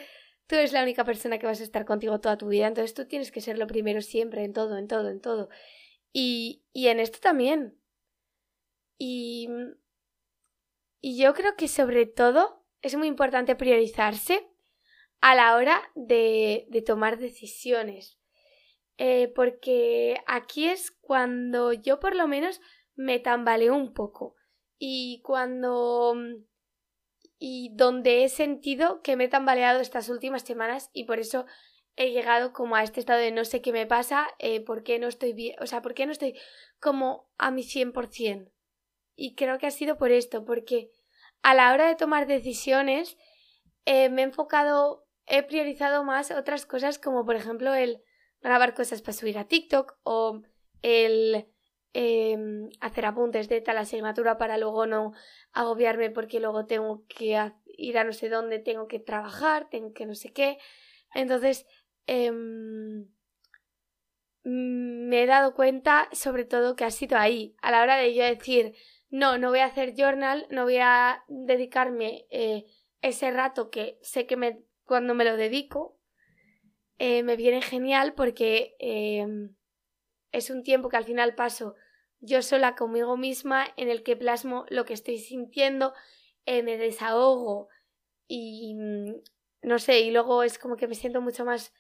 tú 0.46 0.56
eres 0.56 0.74
la 0.74 0.84
única 0.84 1.04
persona 1.04 1.40
que 1.40 1.48
vas 1.48 1.60
a 1.60 1.64
estar 1.64 1.86
contigo 1.86 2.22
toda 2.22 2.38
tu 2.38 2.50
vida, 2.50 2.68
entonces 2.68 2.94
tú 2.94 3.08
tienes 3.08 3.32
que 3.32 3.42
ser 3.42 3.58
lo 3.58 3.66
primero 3.66 4.02
siempre, 4.02 4.44
en 4.44 4.54
todo, 4.54 4.78
en 4.78 4.88
todo, 4.88 5.10
en 5.10 5.22
todo. 5.22 5.50
Y, 6.14 6.64
y 6.72 6.90
en 6.90 7.00
esto 7.00 7.18
también. 7.20 7.82
Y, 9.00 9.50
y 11.02 11.18
yo 11.18 11.34
creo 11.34 11.56
que 11.56 11.68
sobre 11.68 12.06
todo 12.06 12.64
es 12.84 12.96
muy 12.96 13.08
importante 13.08 13.56
priorizarse 13.56 14.48
a 15.20 15.34
la 15.34 15.56
hora 15.56 15.82
de, 15.96 16.68
de 16.70 16.82
tomar 16.84 17.18
decisiones. 17.18 18.20
Eh, 18.98 19.32
porque 19.36 20.22
aquí 20.26 20.68
es 20.68 20.92
cuando 21.02 21.72
yo 21.72 22.00
por 22.00 22.16
lo 22.16 22.28
menos 22.28 22.60
me 22.96 23.20
tambaleo 23.20 23.76
un 23.76 23.94
poco 23.94 24.36
y 24.80 25.22
cuando 25.24 26.16
mm, 26.16 26.46
y 27.40 27.70
donde 27.74 28.24
he 28.24 28.30
sentido 28.30 29.02
que 29.02 29.16
me 29.16 29.26
he 29.26 29.28
tambaleado 29.28 29.80
estas 29.80 30.10
últimas 30.10 30.42
semanas 30.42 30.90
y 30.94 31.04
por 31.04 31.20
eso 31.20 31.46
he 31.96 32.12
llegado 32.12 32.54
como 32.54 32.76
a 32.76 32.84
este 32.84 33.00
estado 33.00 33.20
de 33.20 33.32
no 33.32 33.46
sé 33.46 33.62
qué 33.62 33.72
me 33.72 33.86
pasa, 33.86 34.28
eh, 34.40 34.62
por 34.62 34.84
qué 34.84 35.00
no 35.00 35.08
estoy 35.08 35.34
bien, 35.34 35.56
o 35.62 35.66
sea, 35.66 35.82
por 35.82 35.94
qué 35.94 36.06
no 36.06 36.12
estoy 36.12 36.40
como 36.80 37.30
a 37.38 37.52
mi 37.52 37.64
100%. 37.64 38.52
Y 39.16 39.36
creo 39.36 39.58
que 39.58 39.66
ha 39.66 39.72
sido 39.72 39.98
por 39.98 40.12
esto, 40.12 40.46
porque 40.46 40.92
a 41.42 41.56
la 41.56 41.74
hora 41.74 41.88
de 41.88 41.96
tomar 41.96 42.28
decisiones 42.28 43.18
eh, 43.86 44.10
me 44.10 44.22
he 44.22 44.26
enfocado, 44.26 45.08
he 45.26 45.42
priorizado 45.44 46.04
más 46.04 46.30
otras 46.32 46.66
cosas 46.66 47.00
como 47.00 47.26
por 47.26 47.36
ejemplo 47.36 47.74
el 47.74 48.04
grabar 48.42 48.74
cosas 48.74 49.02
para 49.02 49.14
subir 49.14 49.38
a 49.38 49.48
TikTok 49.48 49.98
o 50.04 50.42
el 50.82 51.48
em, 51.94 52.70
hacer 52.80 53.06
apuntes 53.06 53.50
de 53.50 53.62
tal 53.62 53.78
asignatura 53.78 54.38
para 54.38 54.58
luego 54.58 54.86
no 54.86 55.14
agobiarme 55.52 56.12
porque 56.12 56.40
luego 56.40 56.66
tengo 56.66 57.06
que 57.08 57.52
ir 57.78 57.98
a 57.98 58.04
no 58.04 58.14
sé 58.14 58.30
dónde, 58.30 58.60
tengo 58.60 58.88
que 58.88 59.00
trabajar, 59.00 59.68
tengo 59.70 59.94
que 59.94 60.06
no 60.06 60.14
sé 60.14 60.32
qué. 60.32 60.58
Entonces, 61.14 61.66
em, 62.06 63.08
me 64.44 65.24
he 65.24 65.26
dado 65.26 65.54
cuenta 65.54 66.08
sobre 66.12 66.46
todo 66.46 66.76
que 66.76 66.86
ha 66.86 66.92
sido 66.92 67.18
ahí, 67.18 67.56
a 67.62 67.72
la 67.72 67.82
hora 67.82 67.98
de 67.98 68.14
yo 68.14 68.24
decir, 68.24 68.76
no, 69.10 69.38
no 69.38 69.50
voy 69.50 69.60
a 69.60 69.66
hacer 69.66 69.94
journal, 69.96 70.48
no 70.50 70.64
voy 70.64 70.78
a 70.78 71.24
dedicarme 71.28 72.28
eh, 72.30 72.66
ese 73.02 73.32
rato 73.32 73.70
que 73.70 73.98
sé 74.02 74.26
que 74.26 74.38
me, 74.38 74.64
cuando 74.86 75.14
me 75.16 75.26
lo 75.26 75.36
dedico, 75.38 75.97
eh, 77.00 77.24
me 77.24 77.36
viene 77.36 77.62
genial 77.62 78.14
porque 78.14 78.76
em, 78.80 79.56
es 80.32 80.50
un 80.50 80.64
tiempo 80.64 80.90
que 80.90 80.98
al 80.98 81.06
final 81.06 81.36
paso 81.36 81.76
yo 82.20 82.42
sola 82.42 82.76
conmigo 82.76 83.18
misma 83.18 83.68
en 83.78 83.90
el 83.90 84.04
que 84.04 84.16
plasmo 84.16 84.66
lo 84.70 84.86
que 84.86 84.94
estoy 84.94 85.20
sintiendo, 85.20 85.94
eh, 86.46 86.64
me 86.64 86.78
desahogo 86.78 87.70
y 88.28 88.74
mm, 88.76 89.16
no 89.62 89.80
sé, 89.80 90.02
y 90.02 90.12
luego 90.12 90.44
es 90.44 90.58
como 90.58 90.78
que 90.78 90.88
me 90.88 90.96
siento 90.96 91.22
mucho 91.22 91.46
más 91.46 91.74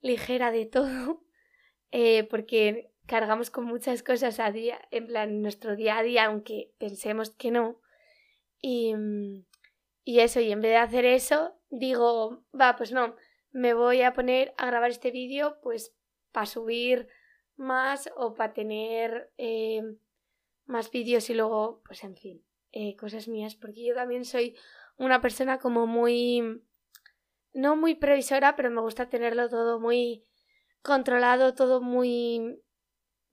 ligera 0.00 0.50
de 0.50 0.66
todo, 0.66 1.24
eh, 1.90 2.24
porque 2.24 2.92
cargamos 3.06 3.50
con 3.50 3.64
muchas 3.64 4.02
cosas 4.02 4.38
a 4.38 4.52
día, 4.52 4.80
en 4.90 5.06
plan 5.08 5.42
nuestro 5.42 5.74
día 5.74 5.98
a 5.98 6.02
día, 6.02 6.26
aunque 6.26 6.72
pensemos 6.78 7.30
que 7.30 7.50
no. 7.50 7.80
Y, 8.62 8.94
mm, 8.94 9.44
y 10.04 10.20
eso, 10.20 10.40
y 10.40 10.52
en 10.52 10.60
vez 10.60 10.72
de 10.72 10.76
hacer 10.76 11.04
eso, 11.04 11.56
digo, 11.70 12.44
va, 12.58 12.76
pues 12.76 12.92
no, 12.92 13.16
me 13.52 13.74
voy 13.74 14.02
a 14.02 14.12
poner 14.12 14.54
a 14.56 14.66
grabar 14.66 14.90
este 14.90 15.10
vídeo, 15.10 15.58
pues 15.62 15.94
para 16.32 16.46
subir 16.46 17.08
más 17.56 18.10
o 18.16 18.34
para 18.34 18.52
tener 18.52 19.32
eh, 19.36 19.82
más 20.66 20.90
vídeos 20.90 21.28
y 21.30 21.34
luego, 21.34 21.82
pues 21.84 22.04
en 22.04 22.16
fin, 22.16 22.44
eh, 22.72 22.96
cosas 22.96 23.28
mías, 23.28 23.54
porque 23.56 23.84
yo 23.84 23.94
también 23.94 24.24
soy 24.24 24.56
una 24.96 25.20
persona 25.20 25.58
como 25.58 25.86
muy, 25.86 26.62
no 27.52 27.76
muy 27.76 27.96
previsora, 27.96 28.56
pero 28.56 28.70
me 28.70 28.80
gusta 28.80 29.08
tenerlo 29.08 29.48
todo 29.48 29.80
muy 29.80 30.24
controlado, 30.82 31.54
todo 31.54 31.80
muy, 31.80 32.62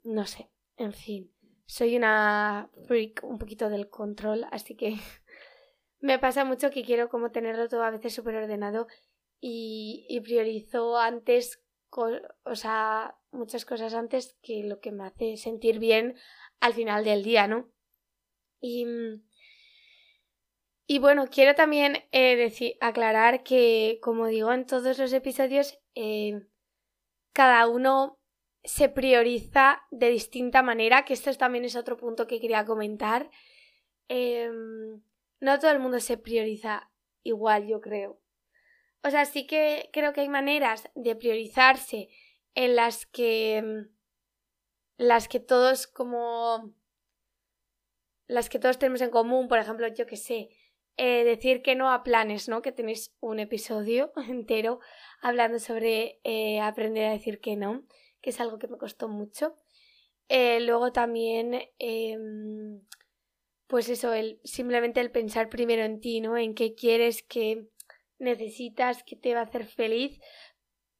no 0.04 0.26
sé, 0.26 0.50
en 0.76 0.94
fin, 0.94 1.32
soy 1.66 1.96
una 1.96 2.70
freak 2.88 3.24
un 3.24 3.38
poquito 3.38 3.70
del 3.70 3.90
control, 3.90 4.46
así 4.52 4.76
que 4.76 4.96
me 6.00 6.20
pasa 6.20 6.44
mucho 6.44 6.72
que 6.72 6.84
quiero 6.84 7.10
como 7.10 7.32
tenerlo 7.32 7.70
todo 7.70 7.84
a 7.84 7.92
veces 7.92 8.14
súper 8.14 8.36
ordenado 8.36 8.88
y, 9.40 10.06
y 10.10 10.22
priorizo 10.22 10.98
antes 10.98 11.64
o 12.44 12.56
sea, 12.56 13.16
muchas 13.32 13.66
cosas 13.66 13.94
antes 13.94 14.38
que 14.42 14.64
lo 14.64 14.80
que 14.80 14.92
me 14.92 15.06
hace 15.06 15.38
sentir 15.38 15.80
bien 15.80 16.16
al 16.60 16.74
final 16.74 17.04
del 17.04 17.24
día, 17.24 17.48
¿no? 17.48 17.70
Y, 18.60 18.86
y 20.88 21.00
bueno, 21.00 21.28
quiero 21.30 21.56
también 21.56 22.04
eh, 22.12 22.36
decir, 22.36 22.76
aclarar 22.82 23.44
que, 23.44 24.00
como 24.02 24.28
digo 24.28 24.52
en 24.52 24.66
todos 24.66 24.98
los 24.98 25.14
episodios, 25.14 25.80
eh, 25.96 26.48
cada 27.34 27.68
uno 27.68 28.20
se 28.64 28.90
prioriza 28.90 29.82
de 29.92 30.10
distinta 30.10 30.62
manera, 30.62 31.06
que 31.06 31.14
esto 31.14 31.34
también 31.36 31.66
es 31.66 31.76
otro 31.76 31.98
punto 31.98 32.28
que 32.28 32.40
quería 32.40 32.66
comentar. 32.66 33.30
Em, 34.08 35.02
no 35.40 35.60
todo 35.60 35.72
el 35.72 35.80
mundo 35.80 36.00
se 36.00 36.18
prioriza 36.18 36.92
igual, 37.24 37.68
yo 37.68 37.80
creo. 37.80 38.20
O 39.08 39.10
sea, 39.10 39.24
sí 39.24 39.48
que 39.48 39.90
creo 39.94 40.12
que 40.12 40.20
hay 40.20 40.28
maneras 40.28 40.90
de 40.94 41.16
priorizarse 41.16 42.10
en 42.56 42.76
las 42.76 43.06
que 43.06 43.86
las 44.98 45.30
que 45.30 45.40
todos 45.40 45.88
como 45.88 46.74
las 48.28 48.50
que 48.50 48.60
todos 48.60 48.78
tenemos 48.78 49.00
en 49.00 49.10
común, 49.10 49.48
por 49.48 49.60
ejemplo, 49.60 49.88
yo 49.88 50.06
que 50.08 50.18
sé, 50.18 50.50
eh, 50.98 51.24
decir 51.24 51.62
que 51.62 51.76
no 51.76 51.90
a 51.90 52.04
planes, 52.04 52.50
¿no? 52.50 52.62
Que 52.62 52.74
tenéis 52.74 53.16
un 53.22 53.40
episodio 53.40 54.12
entero 54.28 54.82
hablando 55.22 55.60
sobre 55.60 56.20
eh, 56.26 56.60
aprender 56.60 57.06
a 57.06 57.14
decir 57.14 57.40
que 57.40 57.56
no, 57.56 57.86
que 58.20 58.32
es 58.32 58.42
algo 58.42 58.60
que 58.60 58.68
me 58.68 58.78
costó 58.78 59.08
mucho. 59.08 59.56
Eh, 60.28 60.60
luego 60.60 60.92
también, 60.92 61.62
em, 61.80 62.82
pues 63.68 63.88
eso, 63.88 64.14
el, 64.14 64.42
simplemente 64.44 65.00
el 65.00 65.12
pensar 65.12 65.48
primero 65.48 65.86
en 65.86 66.02
ti, 66.02 66.20
¿no? 66.20 66.36
En 66.38 66.56
qué 66.56 66.76
quieres, 66.76 67.24
que 67.24 67.70
necesitas, 68.20 69.04
que 69.04 69.16
te 69.16 69.34
va 69.34 69.42
a 69.42 69.44
hacer 69.44 69.66
feliz. 69.66 70.20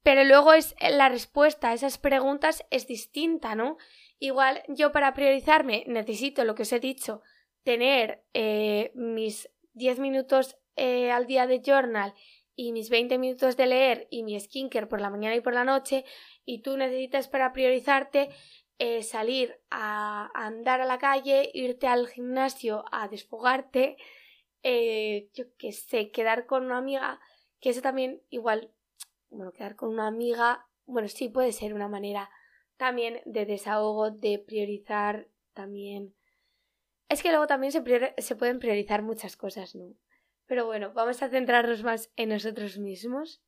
Pero 0.02 0.24
luego 0.24 0.52
es 0.52 0.74
la 0.80 1.08
respuesta 1.08 1.70
a 1.70 1.74
esas 1.74 1.98
preguntas 1.98 2.64
es 2.70 2.86
distinta, 2.86 3.54
¿no? 3.54 3.76
Igual 4.18 4.62
yo 4.68 4.92
para 4.92 5.14
priorizarme 5.14 5.84
necesito 5.86 6.44
lo 6.44 6.54
que 6.54 6.62
os 6.62 6.72
he 6.72 6.80
dicho, 6.80 7.22
tener 7.62 8.24
eh, 8.34 8.92
mis 8.94 9.50
10 9.74 9.98
minutos 9.98 10.56
eh, 10.76 11.10
al 11.10 11.26
día 11.26 11.46
de 11.46 11.60
journal 11.60 12.14
y 12.56 12.72
mis 12.72 12.90
20 12.90 13.18
minutos 13.18 13.56
de 13.56 13.66
leer 13.66 14.08
y 14.10 14.22
mi 14.22 14.38
skincare 14.38 14.86
por 14.86 15.00
la 15.00 15.10
mañana 15.10 15.36
y 15.36 15.40
por 15.40 15.54
la 15.54 15.64
noche 15.64 16.04
y 16.44 16.62
tú 16.62 16.76
necesitas 16.76 17.28
para 17.28 17.52
priorizarte 17.52 18.30
eh, 18.78 19.02
salir 19.02 19.60
a 19.70 20.30
andar 20.34 20.80
a 20.80 20.86
la 20.86 20.98
calle, 20.98 21.50
irte 21.52 21.86
al 21.86 22.08
gimnasio 22.08 22.84
a 22.90 23.08
desfogarte, 23.08 23.96
eh, 24.62 25.30
yo 25.34 25.44
qué 25.56 25.72
sé, 25.72 26.10
quedar 26.10 26.46
con 26.46 26.64
una 26.64 26.78
amiga, 26.78 27.20
que 27.60 27.70
eso 27.70 27.82
también 27.82 28.22
igual, 28.30 28.72
bueno, 29.30 29.52
quedar 29.52 29.76
con 29.76 29.90
una 29.90 30.06
amiga, 30.06 30.66
bueno, 30.86 31.08
sí 31.08 31.28
puede 31.28 31.52
ser 31.52 31.74
una 31.74 31.88
manera 31.88 32.30
también 32.76 33.20
de 33.24 33.44
desahogo, 33.44 34.10
de 34.10 34.38
priorizar 34.38 35.28
también. 35.52 36.14
Es 37.08 37.22
que 37.22 37.30
luego 37.30 37.46
también 37.46 37.72
se, 37.72 37.82
se 38.18 38.36
pueden 38.36 38.58
priorizar 38.58 39.02
muchas 39.02 39.36
cosas, 39.36 39.74
¿no? 39.74 39.94
Pero 40.46 40.64
bueno, 40.66 40.92
vamos 40.94 41.22
a 41.22 41.28
centrarnos 41.28 41.82
más 41.82 42.10
en 42.16 42.30
nosotros 42.30 42.78
mismos. 42.78 43.42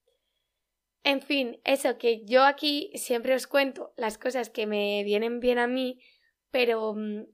En 1.03 1.23
fin, 1.23 1.61
eso 1.64 1.96
que 1.96 2.25
yo 2.27 2.44
aquí 2.44 2.90
siempre 2.94 3.35
os 3.35 3.46
cuento 3.46 3.94
las 3.96 4.18
cosas 4.18 4.51
que 4.51 4.66
me 4.66 5.03
vienen 5.05 5.40
bien 5.40 5.59
a 5.59 5.66
mí, 5.66 6.03
pero 6.51 6.94
mm, 6.94 7.25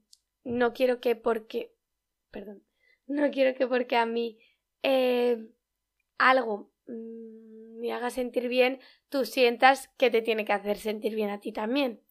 no 0.45 0.73
quiero 0.73 1.01
que 1.01 1.15
porque... 1.15 1.73
Perdón. 2.31 2.66
No 3.07 3.31
quiero 3.31 3.57
que 3.57 3.67
porque 3.67 3.95
a 3.95 4.05
mí 4.05 4.37
eh, 4.83 5.49
algo 6.17 6.71
mm, 6.87 7.79
me 7.79 7.93
haga 7.93 8.09
sentir 8.09 8.47
bien, 8.47 8.79
tú 9.09 9.25
sientas 9.25 9.89
que 9.97 10.09
te 10.09 10.21
tiene 10.21 10.45
que 10.45 10.53
hacer 10.53 10.77
sentir 10.77 11.15
bien 11.15 11.29
a 11.29 11.39
ti 11.39 11.51
también. 11.51 12.01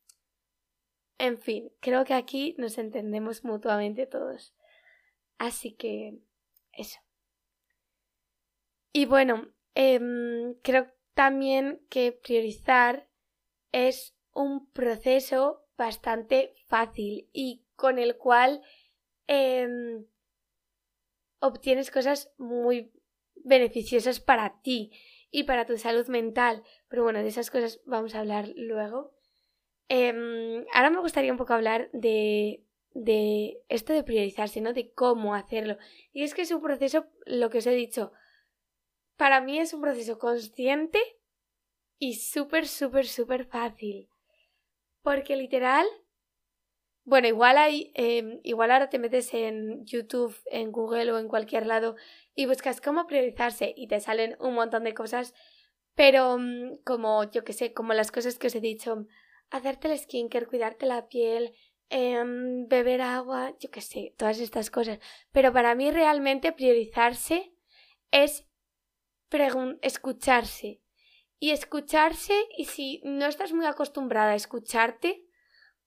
En 1.19 1.39
fin, 1.39 1.73
creo 1.81 2.05
que 2.05 2.15
aquí 2.15 2.55
nos 2.59 2.79
entendemos 2.79 3.45
mutuamente 3.45 4.07
todos. 4.07 4.55
Así 5.39 5.73
que 5.73 6.19
eso. 6.73 7.01
Y 8.93 9.07
bueno, 9.07 9.49
em, 9.75 10.55
creo 10.63 10.91
también 11.15 11.81
que 11.89 12.13
priorizar 12.13 13.09
es 13.73 14.15
un 14.33 14.71
proceso 14.71 15.67
bastante 15.77 16.55
fácil 16.67 17.29
y 17.33 17.65
con 17.77 17.99
el 17.99 18.17
cual 18.17 18.63
em, 19.27 20.07
obtienes 21.39 21.91
cosas 21.91 22.33
muy 22.39 22.93
beneficiosas 23.35 24.21
para 24.21 24.61
ti 24.63 24.93
y 25.31 25.45
para 25.45 25.67
tu 25.67 25.77
salud 25.79 26.07
mental. 26.09 26.63
Pero 26.89 27.03
bueno, 27.03 27.21
de 27.21 27.29
esas 27.29 27.51
cosas 27.51 27.81
vamos 27.87 28.15
a 28.15 28.21
hablar 28.21 28.53
luego. 28.57 29.13
Em, 29.89 30.65
ahora 30.73 30.91
me 30.91 31.01
gustaría 31.01 31.33
un 31.33 31.39
poco 31.39 31.55
hablar 31.55 31.91
de, 31.93 32.65
de 32.93 33.63
esto 33.69 33.93
de 33.93 34.03
priorizarse, 34.03 34.61
¿no? 34.61 34.73
De 34.73 34.93
cómo 34.93 35.35
hacerlo. 35.35 35.79
Y 36.13 36.23
es 36.23 36.35
que 36.35 36.43
es 36.43 36.51
un 36.51 36.63
proceso, 36.63 37.07
lo 37.25 37.51
que 37.51 37.59
os 37.59 37.67
he 37.67 37.75
dicho, 37.75 38.13
para 39.17 39.41
mí 39.41 39.59
es 39.59 39.73
un 39.73 39.81
proceso 39.81 40.19
consciente 40.19 41.01
y 41.99 42.15
súper, 42.15 42.67
súper, 42.67 43.07
súper 43.07 43.47
fácil. 43.47 44.09
Porque 45.03 45.37
literal 45.37 45.87
bueno, 47.07 47.29
igual 47.29 47.57
hay, 47.57 47.93
em, 47.95 48.41
igual 48.43 48.73
ahora 48.73 48.91
te 48.91 48.99
metes 48.99 49.33
en 49.33 49.87
YouTube, 49.87 50.37
en 50.47 50.73
Google 50.73 51.13
o 51.13 51.19
en 51.19 51.29
cualquier 51.29 51.65
lado 51.65 51.95
y 52.35 52.47
buscas 52.47 52.81
cómo 52.81 53.07
priorizarse 53.07 53.73
y 53.77 53.87
te 53.87 54.01
salen 54.01 54.37
un 54.41 54.55
montón 54.55 54.83
de 54.83 54.93
cosas, 54.93 55.33
pero 55.95 56.37
mm, 56.37 56.83
como 56.85 57.23
yo 57.31 57.45
que 57.45 57.53
sé, 57.53 57.73
como 57.73 57.95
las 57.95 58.11
cosas 58.11 58.39
que 58.39 58.49
os 58.49 58.57
he 58.57 58.61
dicho, 58.61 59.07
hacerte 59.51 59.87
el 59.89 59.97
skincare, 59.97 60.47
cuidarte 60.47 60.85
la 60.87 61.07
piel, 61.07 61.55
em, 61.91 62.67
beber 62.67 63.01
agua, 63.03 63.55
yo 63.61 63.71
que 63.71 63.83
sé, 63.83 64.13
todas 64.19 64.41
estas 64.41 64.71
cosas. 64.71 64.99
Pero 65.31 65.53
para 65.53 65.77
mí 65.77 65.93
realmente 65.93 66.53
priorizarse 66.53 67.53
es 68.11 68.49
escucharse. 69.83 70.81
Y 71.39 71.51
escucharse, 71.51 72.35
y 72.57 72.65
si 72.65 73.01
no 73.05 73.27
estás 73.27 73.53
muy 73.53 73.67
acostumbrada 73.67 74.33
a 74.33 74.37
escucharte, 74.37 75.26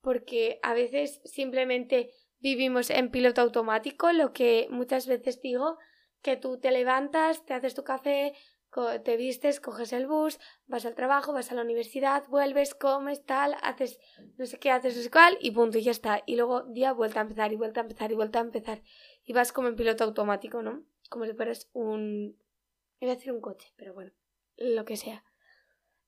porque 0.01 0.59
a 0.63 0.73
veces 0.73 1.21
simplemente 1.25 2.11
vivimos 2.39 2.89
en 2.89 3.11
piloto 3.11 3.41
automático, 3.41 4.11
lo 4.11 4.33
que 4.33 4.67
muchas 4.69 5.07
veces 5.07 5.41
digo, 5.41 5.77
que 6.21 6.37
tú 6.37 6.59
te 6.59 6.71
levantas, 6.71 7.45
te 7.45 7.53
haces 7.53 7.75
tu 7.75 7.83
café, 7.83 8.33
te 9.03 9.17
vistes, 9.17 9.59
coges 9.59 9.93
el 9.93 10.07
bus, 10.07 10.39
vas 10.67 10.85
al 10.85 10.95
trabajo, 10.95 11.33
vas 11.33 11.51
a 11.51 11.55
la 11.55 11.63
universidad, 11.63 12.27
vuelves, 12.27 12.75
comes, 12.75 13.25
tal, 13.25 13.55
haces 13.61 13.99
no 14.37 14.45
sé 14.45 14.59
qué, 14.59 14.69
haces 14.69 14.95
no 14.95 15.03
sé 15.03 15.09
cuál 15.09 15.37
y 15.41 15.51
punto, 15.51 15.77
y 15.77 15.83
ya 15.83 15.91
está. 15.91 16.21
Y 16.25 16.35
luego 16.35 16.63
día 16.63 16.93
vuelta 16.93 17.19
a 17.19 17.23
empezar 17.23 17.51
y 17.51 17.55
vuelta 17.55 17.81
a 17.81 17.83
empezar 17.83 18.11
y 18.11 18.15
vuelta 18.15 18.39
a 18.39 18.43
empezar. 18.43 18.81
Y 19.25 19.33
vas 19.33 19.51
como 19.51 19.67
en 19.67 19.75
piloto 19.75 20.03
automático, 20.03 20.61
¿no? 20.61 20.83
Como 21.09 21.25
si 21.25 21.33
fueras 21.33 21.69
un... 21.73 22.37
Iba 22.99 23.13
a 23.13 23.15
decir 23.15 23.31
un 23.31 23.41
coche, 23.41 23.73
pero 23.75 23.93
bueno, 23.93 24.11
lo 24.57 24.85
que 24.85 24.97
sea. 24.97 25.23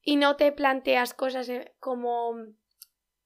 Y 0.03 0.17
no 0.17 0.35
te 0.35 0.51
planteas 0.51 1.13
cosas 1.13 1.47
eh, 1.49 1.73
como 1.79 2.35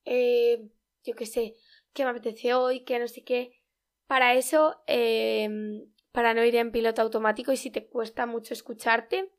eh, 0.06 0.70
yo 1.04 1.16
qué 1.16 1.26
sé, 1.26 1.56
qué 1.94 2.04
me 2.04 2.12
apetece 2.12 2.54
hoy, 2.54 2.84
qué 2.84 3.00
no 3.00 3.08
sé 3.08 3.24
qué. 3.24 3.62
Para 4.08 4.36
eso, 4.36 4.82
em, 4.88 5.92
para 6.12 6.34
no 6.34 6.44
ir 6.44 6.56
en 6.56 6.72
piloto 6.72 7.02
automático 7.02 7.52
y 7.52 7.58
si 7.58 7.72
te 7.72 7.88
cuesta 7.88 8.26
mucho 8.26 8.54
escucharte, 8.54 9.32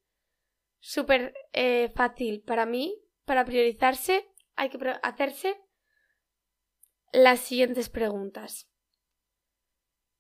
súper 0.81 1.35
eh, 1.53 1.91
fácil 1.95 2.43
para 2.43 2.67
mí, 2.67 3.01
para 3.25 3.45
priorizarse, 3.45 4.29
hay 4.57 4.71
que 4.71 4.79
hacerse 5.03 5.57
las 7.13 7.41
siguientes 7.41 7.89
preguntas. 7.89 8.69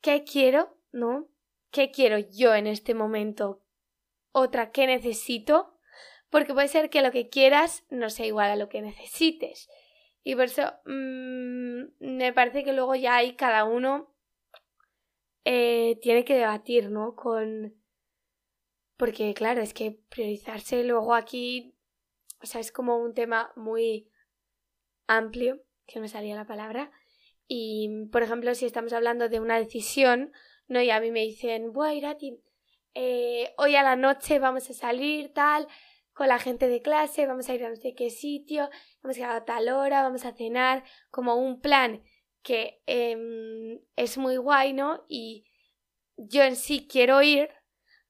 ¿Qué 0.00 0.24
quiero? 0.24 0.78
¿No? 0.92 1.28
¿Qué 1.70 1.90
quiero 1.90 2.18
yo 2.18 2.54
en 2.54 2.66
este 2.66 2.94
momento? 2.94 3.62
Otra, 4.32 4.70
¿qué 4.70 4.86
necesito? 4.86 5.74
Porque 6.30 6.54
puede 6.54 6.68
ser 6.68 6.90
que 6.90 7.02
lo 7.02 7.10
que 7.10 7.28
quieras 7.28 7.84
no 7.90 8.10
sea 8.10 8.26
igual 8.26 8.50
a 8.50 8.56
lo 8.56 8.68
que 8.68 8.82
necesites. 8.82 9.68
Y 10.28 10.34
por 10.34 10.46
eso 10.46 10.62
mm, 10.86 11.84
me 12.00 12.32
parece 12.32 12.64
que 12.64 12.72
luego 12.72 12.96
ya 12.96 13.14
hay 13.14 13.36
cada 13.36 13.64
uno 13.64 14.12
eh, 15.44 16.00
tiene 16.02 16.24
que 16.24 16.34
debatir, 16.34 16.90
¿no? 16.90 17.14
Con. 17.14 17.76
Porque, 18.96 19.34
claro, 19.34 19.62
es 19.62 19.72
que 19.72 20.00
priorizarse 20.08 20.82
luego 20.82 21.14
aquí. 21.14 21.76
O 22.42 22.46
sea, 22.46 22.60
es 22.60 22.72
como 22.72 22.98
un 22.98 23.14
tema 23.14 23.52
muy 23.54 24.10
amplio, 25.06 25.62
que 25.86 26.00
me 26.00 26.08
salía 26.08 26.34
la 26.34 26.44
palabra. 26.44 26.90
Y, 27.46 28.06
por 28.10 28.24
ejemplo, 28.24 28.52
si 28.56 28.66
estamos 28.66 28.92
hablando 28.94 29.28
de 29.28 29.38
una 29.38 29.60
decisión, 29.60 30.32
¿no? 30.66 30.82
Y 30.82 30.90
a 30.90 30.98
mí 30.98 31.12
me 31.12 31.20
dicen, 31.20 31.72
bueno, 31.72 31.94
Irati, 31.94 32.40
eh, 32.94 33.54
hoy 33.58 33.76
a 33.76 33.84
la 33.84 33.94
noche 33.94 34.40
vamos 34.40 34.68
a 34.70 34.74
salir, 34.74 35.32
tal, 35.32 35.68
con 36.16 36.28
la 36.28 36.38
gente 36.38 36.66
de 36.66 36.80
clase, 36.80 37.26
vamos 37.26 37.46
a 37.50 37.54
ir 37.54 37.62
a 37.62 37.68
no 37.68 37.76
sé 37.76 37.94
qué 37.94 38.08
sitio, 38.08 38.70
a 39.04 39.12
ir 39.12 39.24
a 39.24 39.44
tal 39.44 39.68
hora, 39.68 40.02
vamos 40.02 40.24
a 40.24 40.32
cenar, 40.32 40.82
como 41.10 41.34
un 41.34 41.60
plan 41.60 42.02
que 42.42 42.80
em, 42.86 43.80
es 43.96 44.16
muy 44.16 44.38
guay, 44.38 44.72
¿no? 44.72 45.04
Y 45.10 45.44
yo 46.16 46.42
en 46.42 46.56
sí 46.56 46.88
quiero 46.90 47.20
ir, 47.20 47.50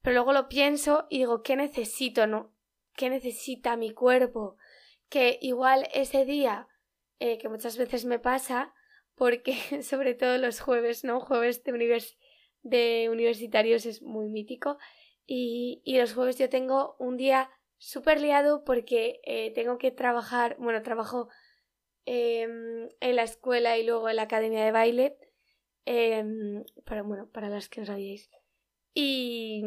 pero 0.02 0.14
luego 0.14 0.32
lo 0.32 0.48
pienso 0.48 1.08
y 1.10 1.18
digo, 1.18 1.42
¿qué 1.42 1.56
necesito, 1.56 2.28
no? 2.28 2.54
¿Qué 2.94 3.10
necesita 3.10 3.76
mi 3.76 3.90
cuerpo? 3.90 4.56
Que 5.08 5.40
igual 5.42 5.88
ese 5.92 6.24
día, 6.24 6.68
eh, 7.18 7.38
que 7.38 7.48
muchas 7.48 7.76
veces 7.76 8.04
me 8.04 8.20
pasa, 8.20 8.72
porque 9.16 9.56
sobre 9.82 10.14
todo 10.14 10.38
los 10.38 10.60
jueves, 10.60 11.02
¿no? 11.02 11.18
Jueves 11.18 11.64
de, 11.64 11.72
univers 11.72 12.16
de 12.62 13.08
universitarios 13.10 13.84
es 13.84 14.00
muy 14.00 14.28
mítico. 14.28 14.78
Y, 15.26 15.82
y 15.84 15.98
los 15.98 16.14
jueves 16.14 16.38
yo 16.38 16.48
tengo 16.48 16.94
un 17.00 17.16
día 17.16 17.50
súper 17.78 18.20
liado 18.20 18.64
porque 18.64 19.20
eh, 19.24 19.52
tengo 19.52 19.78
que 19.78 19.90
trabajar, 19.90 20.56
bueno, 20.58 20.82
trabajo 20.82 21.28
em, 22.04 22.88
en 23.00 23.16
la 23.16 23.22
escuela 23.22 23.78
y 23.78 23.84
luego 23.84 24.08
en 24.08 24.16
la 24.16 24.22
academia 24.22 24.64
de 24.64 24.72
baile, 24.72 25.18
em, 25.84 26.64
para, 26.84 27.02
bueno, 27.02 27.30
para 27.30 27.48
las 27.48 27.68
que 27.68 27.82
os 27.82 27.88
sabíais. 27.88 28.30
Y, 28.94 29.62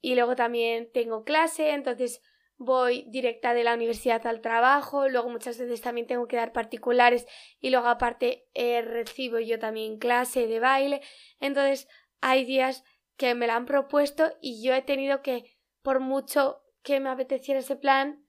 y 0.00 0.14
luego 0.14 0.36
también 0.36 0.90
tengo 0.92 1.24
clase, 1.24 1.70
entonces 1.70 2.22
voy 2.58 3.04
directa 3.08 3.54
de 3.54 3.64
la 3.64 3.74
universidad 3.74 4.26
al 4.26 4.40
trabajo, 4.40 5.08
luego 5.08 5.30
muchas 5.30 5.58
veces 5.58 5.80
también 5.80 6.08
tengo 6.08 6.26
que 6.26 6.36
dar 6.36 6.52
particulares 6.52 7.26
y 7.60 7.70
luego 7.70 7.86
aparte 7.86 8.48
eh, 8.54 8.82
recibo 8.82 9.38
yo 9.38 9.60
también 9.60 9.98
clase 9.98 10.48
de 10.48 10.58
baile, 10.58 11.00
entonces 11.40 11.88
hay 12.20 12.44
días 12.44 12.84
que 13.16 13.34
me 13.34 13.46
la 13.46 13.56
han 13.56 13.66
propuesto 13.66 14.32
y 14.40 14.62
yo 14.62 14.74
he 14.74 14.82
tenido 14.82 15.22
que, 15.22 15.56
por 15.82 16.00
mucho 16.00 16.62
que 16.88 17.00
me 17.00 17.10
apeteciera 17.10 17.60
ese 17.60 17.76
plan, 17.76 18.24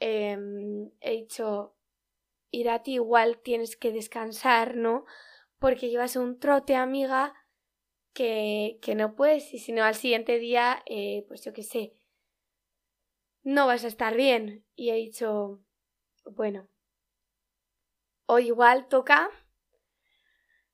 em, 0.00 0.90
he 1.00 1.12
dicho, 1.12 1.76
ir 2.50 2.68
a 2.68 2.82
ti 2.82 2.94
igual 2.94 3.40
tienes 3.40 3.76
que 3.76 3.92
descansar, 3.92 4.74
¿no? 4.74 5.04
Porque 5.60 5.88
llevas 5.88 6.16
un 6.16 6.40
trote, 6.40 6.74
amiga, 6.74 7.32
que, 8.12 8.80
que 8.82 8.96
no 8.96 9.14
puedes, 9.14 9.54
y 9.54 9.60
si 9.60 9.70
no 9.70 9.84
al 9.84 9.94
siguiente 9.94 10.40
día, 10.40 10.82
eh, 10.86 11.24
pues 11.28 11.44
yo 11.44 11.52
qué 11.52 11.62
sé, 11.62 11.94
no 13.44 13.68
vas 13.68 13.84
a 13.84 13.88
estar 13.88 14.16
bien. 14.16 14.64
Y 14.74 14.90
he 14.90 14.96
dicho, 14.96 15.62
bueno, 16.24 16.66
hoy 18.26 18.48
igual 18.48 18.88
toca 18.88 19.30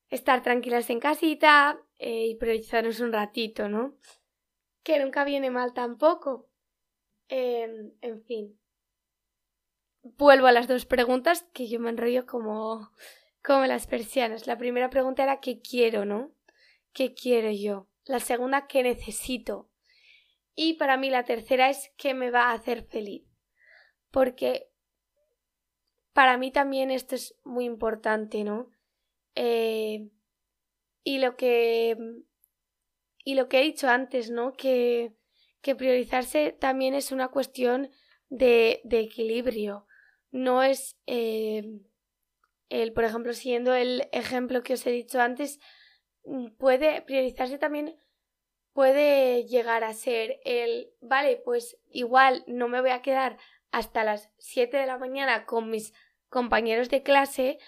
estar 0.09 0.43
tranquilas 0.43 0.88
en 0.88 0.99
casita 0.99 1.79
eh, 1.99 2.29
y 2.29 2.37
priorizarnos 2.37 3.01
un 3.01 3.12
ratito, 3.12 3.69
¿no? 3.69 3.99
Que 4.83 4.99
nunca 4.99 5.25
viene 5.25 5.51
mal 5.51 5.75
tampoco. 5.75 6.48
Em, 7.29 7.93
en 8.01 8.23
fin. 8.25 8.59
Vuelvo 10.03 10.47
a 10.47 10.53
las 10.53 10.69
dos 10.69 10.87
preguntas 10.87 11.43
que 11.53 11.69
yo 11.69 11.81
me 11.81 11.91
enrollo 11.91 12.27
como, 12.27 12.91
como 13.45 13.67
las 13.67 13.87
persianas. 13.87 14.47
La 14.47 14.57
primera 14.57 14.91
pregunta 14.91 15.23
era 15.23 15.41
¿qué 15.41 15.61
quiero, 15.61 16.05
no? 16.05 16.33
¿Qué 16.93 17.14
quiero 17.14 17.51
yo? 17.51 17.88
La 18.05 18.21
segunda, 18.21 18.67
¿qué 18.67 18.83
necesito? 18.83 19.69
Y 20.55 20.75
para 20.75 20.97
mí 20.97 21.11
la 21.11 21.25
tercera 21.25 21.69
es 21.69 21.93
¿qué 21.97 22.14
me 22.14 22.31
va 22.31 22.45
a 22.45 22.55
hacer 22.55 22.85
feliz? 22.85 23.25
Porque 24.11 24.71
para 26.12 26.38
mí 26.38 26.51
también 26.51 26.91
esto 26.91 27.14
es 27.14 27.37
muy 27.45 27.64
importante, 27.64 28.43
¿no? 28.43 28.71
Eh, 29.35 30.09
y 31.05 31.19
lo 31.19 31.37
que 31.37 31.97
y 33.25 33.35
lo 33.35 33.49
que 33.49 33.61
he 33.61 33.62
dicho 33.62 33.88
antes, 33.88 34.31
¿no? 34.31 34.55
Que 34.55 35.12
que 35.61 35.75
priorizarse 35.75 36.53
también 36.53 36.94
es 36.94 37.12
una 37.12 37.29
cuestión 37.29 37.90
de, 38.29 38.81
de 38.85 39.01
equilibrio. 39.01 39.87
No 40.31 40.62
es 40.62 40.99
eh, 41.07 41.64
el, 42.68 42.92
por 42.92 43.05
ejemplo, 43.05 43.33
siguiendo 43.33 43.75
el 43.75 44.09
ejemplo 44.12 44.62
que 44.62 44.75
os 44.75 44.87
he 44.87 44.90
dicho 44.90 45.21
antes, 45.21 45.59
mm, 46.25 46.49
puede 46.59 47.03
priorizarse 47.03 47.59
también 47.59 47.99
puede 48.79 49.44
llegar 49.44 49.83
a 49.83 49.92
ser 49.92 50.38
el, 50.44 50.92
vale, 51.01 51.42
pues 51.44 51.77
igual 51.90 52.44
no 52.47 52.68
me 52.68 52.81
voy 52.81 52.90
a 52.90 53.03
quedar 53.03 53.37
hasta 53.73 54.05
las 54.05 54.31
7 54.38 54.77
de 54.77 54.87
la 54.87 54.99
mañana 54.99 55.47
con 55.47 55.68
mis 55.68 55.92
compañeros 56.29 56.88
de 56.88 57.03
clase, 57.03 57.59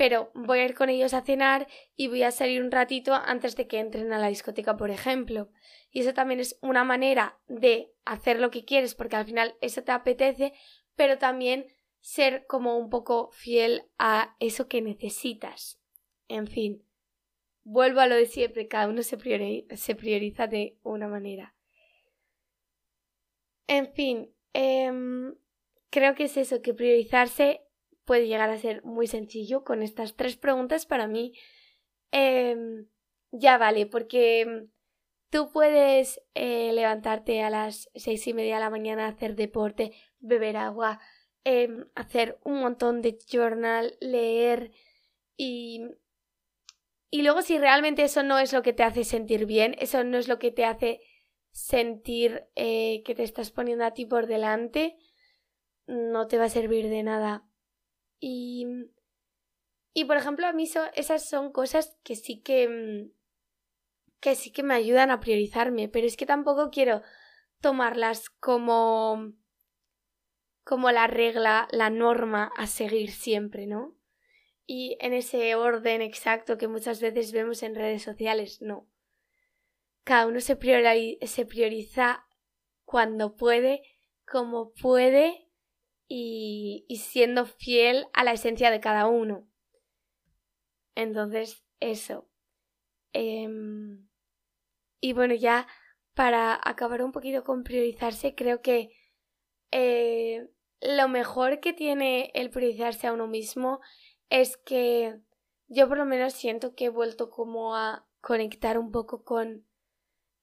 pero 0.00 0.30
voy 0.32 0.60
a 0.60 0.64
ir 0.64 0.74
con 0.74 0.88
ellos 0.88 1.12
a 1.12 1.20
cenar 1.20 1.68
y 1.94 2.08
voy 2.08 2.22
a 2.22 2.30
salir 2.30 2.62
un 2.62 2.70
ratito 2.70 3.12
antes 3.12 3.54
de 3.54 3.66
que 3.66 3.78
entren 3.78 4.14
a 4.14 4.18
la 4.18 4.28
discoteca, 4.28 4.78
por 4.78 4.88
ejemplo. 4.88 5.50
Y 5.90 6.00
eso 6.00 6.14
también 6.14 6.40
es 6.40 6.58
una 6.62 6.84
manera 6.84 7.38
de 7.48 7.92
hacer 8.06 8.40
lo 8.40 8.50
que 8.50 8.64
quieres, 8.64 8.94
porque 8.94 9.16
al 9.16 9.26
final 9.26 9.56
eso 9.60 9.84
te 9.84 9.92
apetece, 9.92 10.54
pero 10.96 11.18
también 11.18 11.66
ser 12.00 12.46
como 12.46 12.78
un 12.78 12.88
poco 12.88 13.28
fiel 13.32 13.90
a 13.98 14.36
eso 14.40 14.68
que 14.68 14.80
necesitas. 14.80 15.78
En 16.28 16.46
fin, 16.46 16.82
vuelvo 17.62 18.00
a 18.00 18.06
lo 18.06 18.14
de 18.14 18.24
siempre, 18.24 18.68
cada 18.68 18.88
uno 18.88 19.02
se, 19.02 19.18
prioriza 19.18 20.46
de 20.46 20.78
una 20.82 21.08
manera. 21.08 21.54
En 23.66 23.92
fin, 23.92 24.34
em, 24.54 25.34
creo 25.90 26.14
que 26.14 26.24
es 26.24 26.38
eso, 26.38 26.62
que 26.62 26.72
priorizarse 26.72 27.66
puede 28.10 28.26
llegar 28.26 28.50
a 28.50 28.58
ser 28.58 28.82
muy 28.82 29.06
sencillo 29.06 29.62
con 29.62 29.84
estas 29.84 30.16
tres 30.16 30.36
preguntas 30.36 30.84
para 30.84 31.06
mí 31.06 31.32
em, 32.10 32.88
ya 33.30 33.56
vale 33.56 33.86
porque 33.86 34.66
tú 35.30 35.52
puedes 35.52 36.20
eh, 36.34 36.72
levantarte 36.72 37.44
a 37.44 37.50
las 37.50 37.88
seis 37.94 38.26
y 38.26 38.34
media 38.34 38.56
de 38.56 38.62
la 38.62 38.70
mañana 38.70 39.06
hacer 39.06 39.36
deporte 39.36 39.92
beber 40.18 40.56
agua 40.56 40.98
em, 41.44 41.84
hacer 41.94 42.40
un 42.42 42.58
montón 42.58 43.00
de 43.00 43.16
journal 43.30 43.96
leer 44.00 44.72
y 45.36 45.82
y 47.12 47.22
luego 47.22 47.42
si 47.42 47.58
realmente 47.58 48.02
eso 48.02 48.24
no 48.24 48.40
es 48.40 48.52
lo 48.52 48.62
que 48.62 48.72
te 48.72 48.82
hace 48.82 49.04
sentir 49.04 49.46
bien 49.46 49.76
eso 49.78 50.02
no 50.02 50.18
es 50.18 50.26
lo 50.26 50.40
que 50.40 50.50
te 50.50 50.64
hace 50.64 51.00
sentir 51.52 52.48
eh, 52.56 53.04
que 53.04 53.14
te 53.14 53.22
estás 53.22 53.52
poniendo 53.52 53.84
a 53.84 53.94
ti 53.94 54.04
por 54.04 54.26
delante 54.26 54.96
no 55.86 56.26
te 56.26 56.38
va 56.38 56.46
a 56.46 56.48
servir 56.48 56.88
de 56.88 57.04
nada 57.04 57.46
y, 58.20 58.66
y 59.94 60.04
por 60.04 60.16
ejemplo, 60.16 60.46
a 60.46 60.52
mí 60.52 60.68
esas 60.94 61.28
son 61.28 61.50
cosas 61.52 61.98
que 62.04 62.14
sí 62.14 62.40
que, 62.40 62.68
mm, 62.68 63.10
que 64.20 64.34
sí 64.34 64.52
que 64.52 64.62
me 64.62 64.74
ayudan 64.74 65.10
a 65.10 65.20
priorizarme, 65.20 65.88
pero 65.88 66.06
es 66.06 66.16
que 66.16 66.26
tampoco 66.26 66.70
quiero 66.70 67.02
tomarlas 67.60 68.28
como 68.30 69.32
como 70.62 70.92
la 70.92 71.08
regla, 71.08 71.66
la 71.72 71.90
norma 71.90 72.52
a 72.56 72.68
seguir 72.68 73.10
siempre, 73.10 73.66
¿no? 73.66 73.96
Y 74.66 74.96
en 75.00 75.14
ese 75.14 75.56
orden 75.56 76.00
exacto 76.00 76.58
que 76.58 76.68
muchas 76.68 77.00
veces 77.00 77.32
vemos 77.32 77.64
en 77.64 77.74
redes 77.74 78.04
sociales, 78.04 78.62
no. 78.62 78.88
Cada 80.04 80.28
uno 80.28 80.40
se, 80.40 80.56
se 81.26 81.46
prioriza 81.46 82.24
cuando 82.84 83.34
puede, 83.34 83.82
como 84.24 84.72
puede 84.72 85.49
y, 86.12 86.84
siendo 86.96 87.46
fiel 87.46 88.08
a 88.12 88.24
la 88.24 88.32
esencia 88.32 88.72
de 88.72 88.80
cada 88.80 89.06
uno. 89.06 89.48
Entonces, 90.96 91.64
eso. 91.78 92.28
Em, 93.12 94.08
y 95.00 95.12
bueno, 95.12 95.34
ya 95.34 95.68
para 96.14 96.58
acabar 96.62 97.02
un 97.02 97.12
poquito 97.12 97.44
con 97.44 97.62
priorizarse, 97.62 98.34
creo 98.34 98.60
que 98.60 98.90
eh, 99.70 100.48
lo 100.80 101.08
mejor 101.08 101.60
que 101.60 101.72
tiene 101.72 102.32
el 102.34 102.50
priorizarse 102.50 103.06
a 103.06 103.12
uno 103.12 103.28
mismo 103.28 103.80
es 104.30 104.56
que 104.56 105.20
yo 105.68 105.88
por 105.88 105.96
lo 105.96 106.06
menos 106.06 106.32
siento 106.32 106.74
que 106.74 106.86
he 106.86 106.88
vuelto 106.88 107.30
como 107.30 107.76
a 107.76 108.04
conectar 108.20 108.78
un 108.78 108.90
poco 108.90 109.22
con 109.22 109.64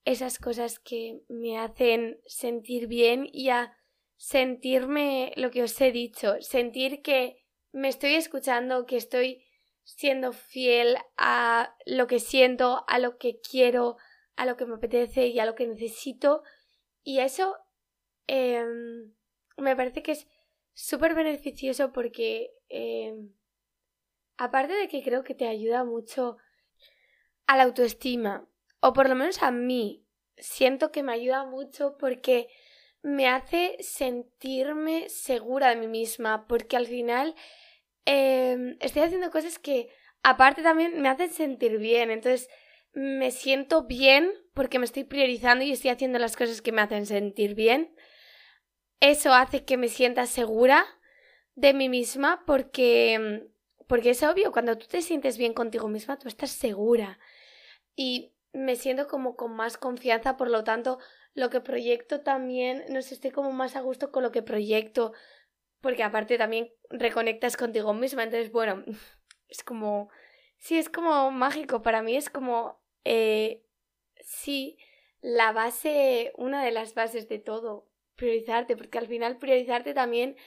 esas 0.05 0.39
cosas 0.39 0.79
que 0.79 1.21
me 1.27 1.59
hacen 1.59 2.21
sentir 2.25 2.87
bien 2.87 3.27
y 3.29 3.49
a 3.49 3.76
sentirme 4.17 5.31
lo 5.35 5.51
que 5.51 5.63
os 5.63 5.79
he 5.79 5.91
dicho, 5.91 6.41
sentir 6.41 7.01
que 7.01 7.45
me 7.71 7.87
estoy 7.87 8.15
escuchando, 8.15 8.85
que 8.85 8.97
estoy 8.97 9.43
siendo 9.83 10.33
fiel 10.33 10.97
a 11.15 11.75
lo 11.85 12.07
que 12.07 12.19
siento, 12.19 12.83
a 12.87 12.99
lo 12.99 13.17
que 13.17 13.39
quiero, 13.39 13.97
a 14.35 14.45
lo 14.45 14.57
que 14.57 14.65
me 14.65 14.75
apetece 14.75 15.27
y 15.27 15.39
a 15.39 15.45
lo 15.45 15.55
que 15.55 15.67
necesito. 15.67 16.43
Y 17.03 17.19
eso 17.19 17.55
em, 18.27 19.13
me 19.55 19.75
parece 19.75 20.03
que 20.03 20.11
es 20.11 20.27
súper 20.73 21.15
beneficioso 21.15 21.93
porque 21.93 22.51
em, 22.69 23.33
aparte 24.37 24.73
de 24.73 24.87
que 24.87 25.03
creo 25.03 25.23
que 25.23 25.35
te 25.35 25.47
ayuda 25.47 25.83
mucho 25.83 26.37
a 27.45 27.55
la 27.55 27.63
autoestima, 27.63 28.47
o 28.81 28.93
por 28.93 29.07
lo 29.07 29.15
menos 29.15 29.41
a 29.41 29.51
mí, 29.51 30.05
siento 30.37 30.91
que 30.91 31.01
me 31.01 31.13
ayuda 31.13 31.45
mucho 31.45 31.97
porque 31.97 32.49
me 33.07 33.29
hace 33.29 33.77
sentirme 33.79 35.07
segura 35.07 35.69
de 35.69 35.77
mí 35.77 35.87
misma, 35.87 36.45
porque 36.45 36.75
al 36.75 36.87
final 36.87 37.35
em, 38.03 38.75
estoy 38.81 39.03
haciendo 39.03 39.31
cosas 39.31 39.59
que 39.59 39.89
aparte 40.23 40.61
también 40.61 41.01
me 41.01 41.07
hacen 41.07 41.31
sentir 41.31 41.77
bien, 41.77 42.11
entonces 42.11 42.49
me 42.91 43.31
siento 43.31 43.83
bien 43.83 44.29
porque 44.53 44.77
me 44.77 44.83
estoy 44.83 45.05
priorizando 45.05 45.63
y 45.63 45.71
estoy 45.71 45.91
haciendo 45.91 46.19
las 46.19 46.35
cosas 46.35 46.61
que 46.61 46.73
me 46.73 46.81
hacen 46.81 47.05
sentir 47.05 47.55
bien. 47.55 47.95
Eso 48.99 49.33
hace 49.33 49.63
que 49.63 49.77
me 49.77 49.87
sienta 49.87 50.25
segura 50.25 50.85
de 51.55 51.73
mí 51.73 51.87
misma 51.87 52.43
porque 52.45 53.47
porque 53.87 54.09
es 54.09 54.21
obvio, 54.21 54.51
cuando 54.51 54.77
tú 54.77 54.85
te 54.85 55.01
sientes 55.01 55.37
bien 55.37 55.53
contigo 55.53 55.87
misma, 55.87 56.19
tú 56.19 56.27
estás 56.27 56.51
segura. 56.51 57.19
Y 57.95 58.33
me 58.51 58.75
siento 58.75 59.07
como 59.07 59.37
con 59.37 59.55
más 59.55 59.77
confianza, 59.77 60.35
por 60.35 60.49
lo 60.49 60.65
tanto, 60.65 60.99
lo 61.37 61.51
que 61.51 61.61
proyecto 61.61 62.21
también, 62.21 62.83
no 62.89 62.99
sé, 63.03 63.13
estoy 63.13 63.29
como 63.29 63.51
más 63.51 63.75
a 63.75 63.81
gusto 63.81 64.11
con 64.11 64.23
lo 64.23 64.31
que 64.31 64.41
proyecto, 64.41 65.13
porque 65.81 66.01
aparte 66.01 66.35
también 66.39 66.73
reconectas 66.89 67.55
contigo 67.55 67.93
misma, 67.93 68.23
entonces, 68.23 68.51
bueno, 68.51 68.83
es 69.47 69.63
como, 69.63 70.09
sí, 70.57 70.79
es 70.79 70.89
como 70.89 71.29
mágico, 71.29 71.83
para 71.83 72.01
mí 72.01 72.15
es 72.15 72.31
como, 72.31 72.81
eh, 73.05 73.63
sí, 74.19 74.79
la 75.21 75.51
base, 75.51 76.33
una 76.37 76.65
de 76.65 76.71
las 76.71 76.95
bases 76.95 77.29
de 77.29 77.37
todo, 77.37 77.87
priorizarte, 78.15 78.75
porque 78.75 78.97
al 78.97 79.05
final 79.05 79.37
priorizarte 79.37 79.93
también 79.93 80.37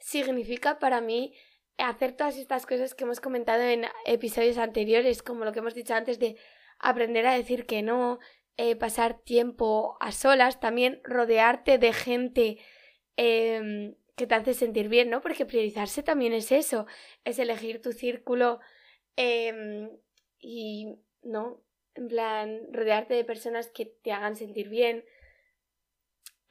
significa 0.00 0.80
para 0.80 1.00
mí 1.00 1.32
hacer 1.78 2.16
todas 2.16 2.36
estas 2.36 2.66
cosas 2.66 2.96
que 2.96 3.04
hemos 3.04 3.20
comentado 3.20 3.62
en 3.62 3.86
episodios 4.04 4.58
anteriores, 4.58 5.22
como 5.22 5.44
lo 5.44 5.52
que 5.52 5.60
hemos 5.60 5.74
dicho 5.74 5.94
antes 5.94 6.18
de 6.18 6.36
aprender 6.80 7.24
a 7.28 7.34
decir 7.34 7.66
que 7.66 7.82
no, 7.82 8.18
eh, 8.56 8.76
pasar 8.76 9.20
tiempo 9.20 9.96
a 10.00 10.12
solas, 10.12 10.60
también 10.60 11.00
rodearte 11.04 11.78
de 11.78 11.92
gente 11.92 12.58
em, 13.16 13.94
que 14.16 14.26
te 14.26 14.34
hace 14.34 14.54
sentir 14.54 14.88
bien, 14.88 15.10
¿no? 15.10 15.20
Porque 15.22 15.46
priorizarse 15.46 16.02
también 16.02 16.32
es 16.32 16.52
eso, 16.52 16.86
es 17.24 17.38
elegir 17.38 17.80
tu 17.80 17.92
círculo 17.92 18.60
em, 19.16 19.90
y, 20.38 20.96
¿no? 21.22 21.62
En 21.94 22.08
plan, 22.08 22.60
rodearte 22.72 23.14
de 23.14 23.24
personas 23.24 23.70
que 23.70 23.86
te 23.86 24.12
hagan 24.12 24.36
sentir 24.36 24.68
bien. 24.68 25.04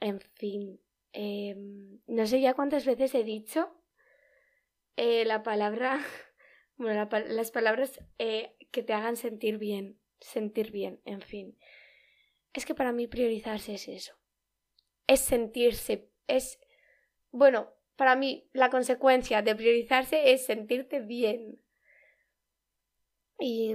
En 0.00 0.20
fin, 0.20 0.80
em, 1.12 2.00
no 2.06 2.26
sé 2.26 2.40
ya 2.40 2.54
cuántas 2.54 2.84
veces 2.86 3.14
he 3.14 3.24
dicho 3.24 3.70
eh, 4.96 5.24
la 5.24 5.42
palabra, 5.42 5.98
bueno, 6.76 7.08
las 7.28 7.50
palabras 7.50 8.00
eh, 8.18 8.54
que 8.70 8.82
te 8.82 8.92
hagan 8.92 9.16
sentir 9.16 9.58
bien, 9.58 9.98
sentir 10.20 10.70
bien, 10.72 11.00
en 11.04 11.22
fin. 11.22 11.56
Es 12.52 12.66
que 12.66 12.74
para 12.74 12.92
mí 12.92 13.06
priorizarse 13.06 13.74
es 13.74 13.88
eso. 13.88 14.14
Es 15.06 15.20
sentirse, 15.20 16.10
es, 16.26 16.58
bueno, 17.30 17.72
para 17.96 18.16
mí 18.16 18.48
la 18.52 18.70
consecuencia 18.70 19.42
de 19.42 19.54
priorizarse 19.54 20.32
es 20.32 20.46
sentirte 20.46 21.00
bien. 21.00 21.60
Y, 23.38 23.74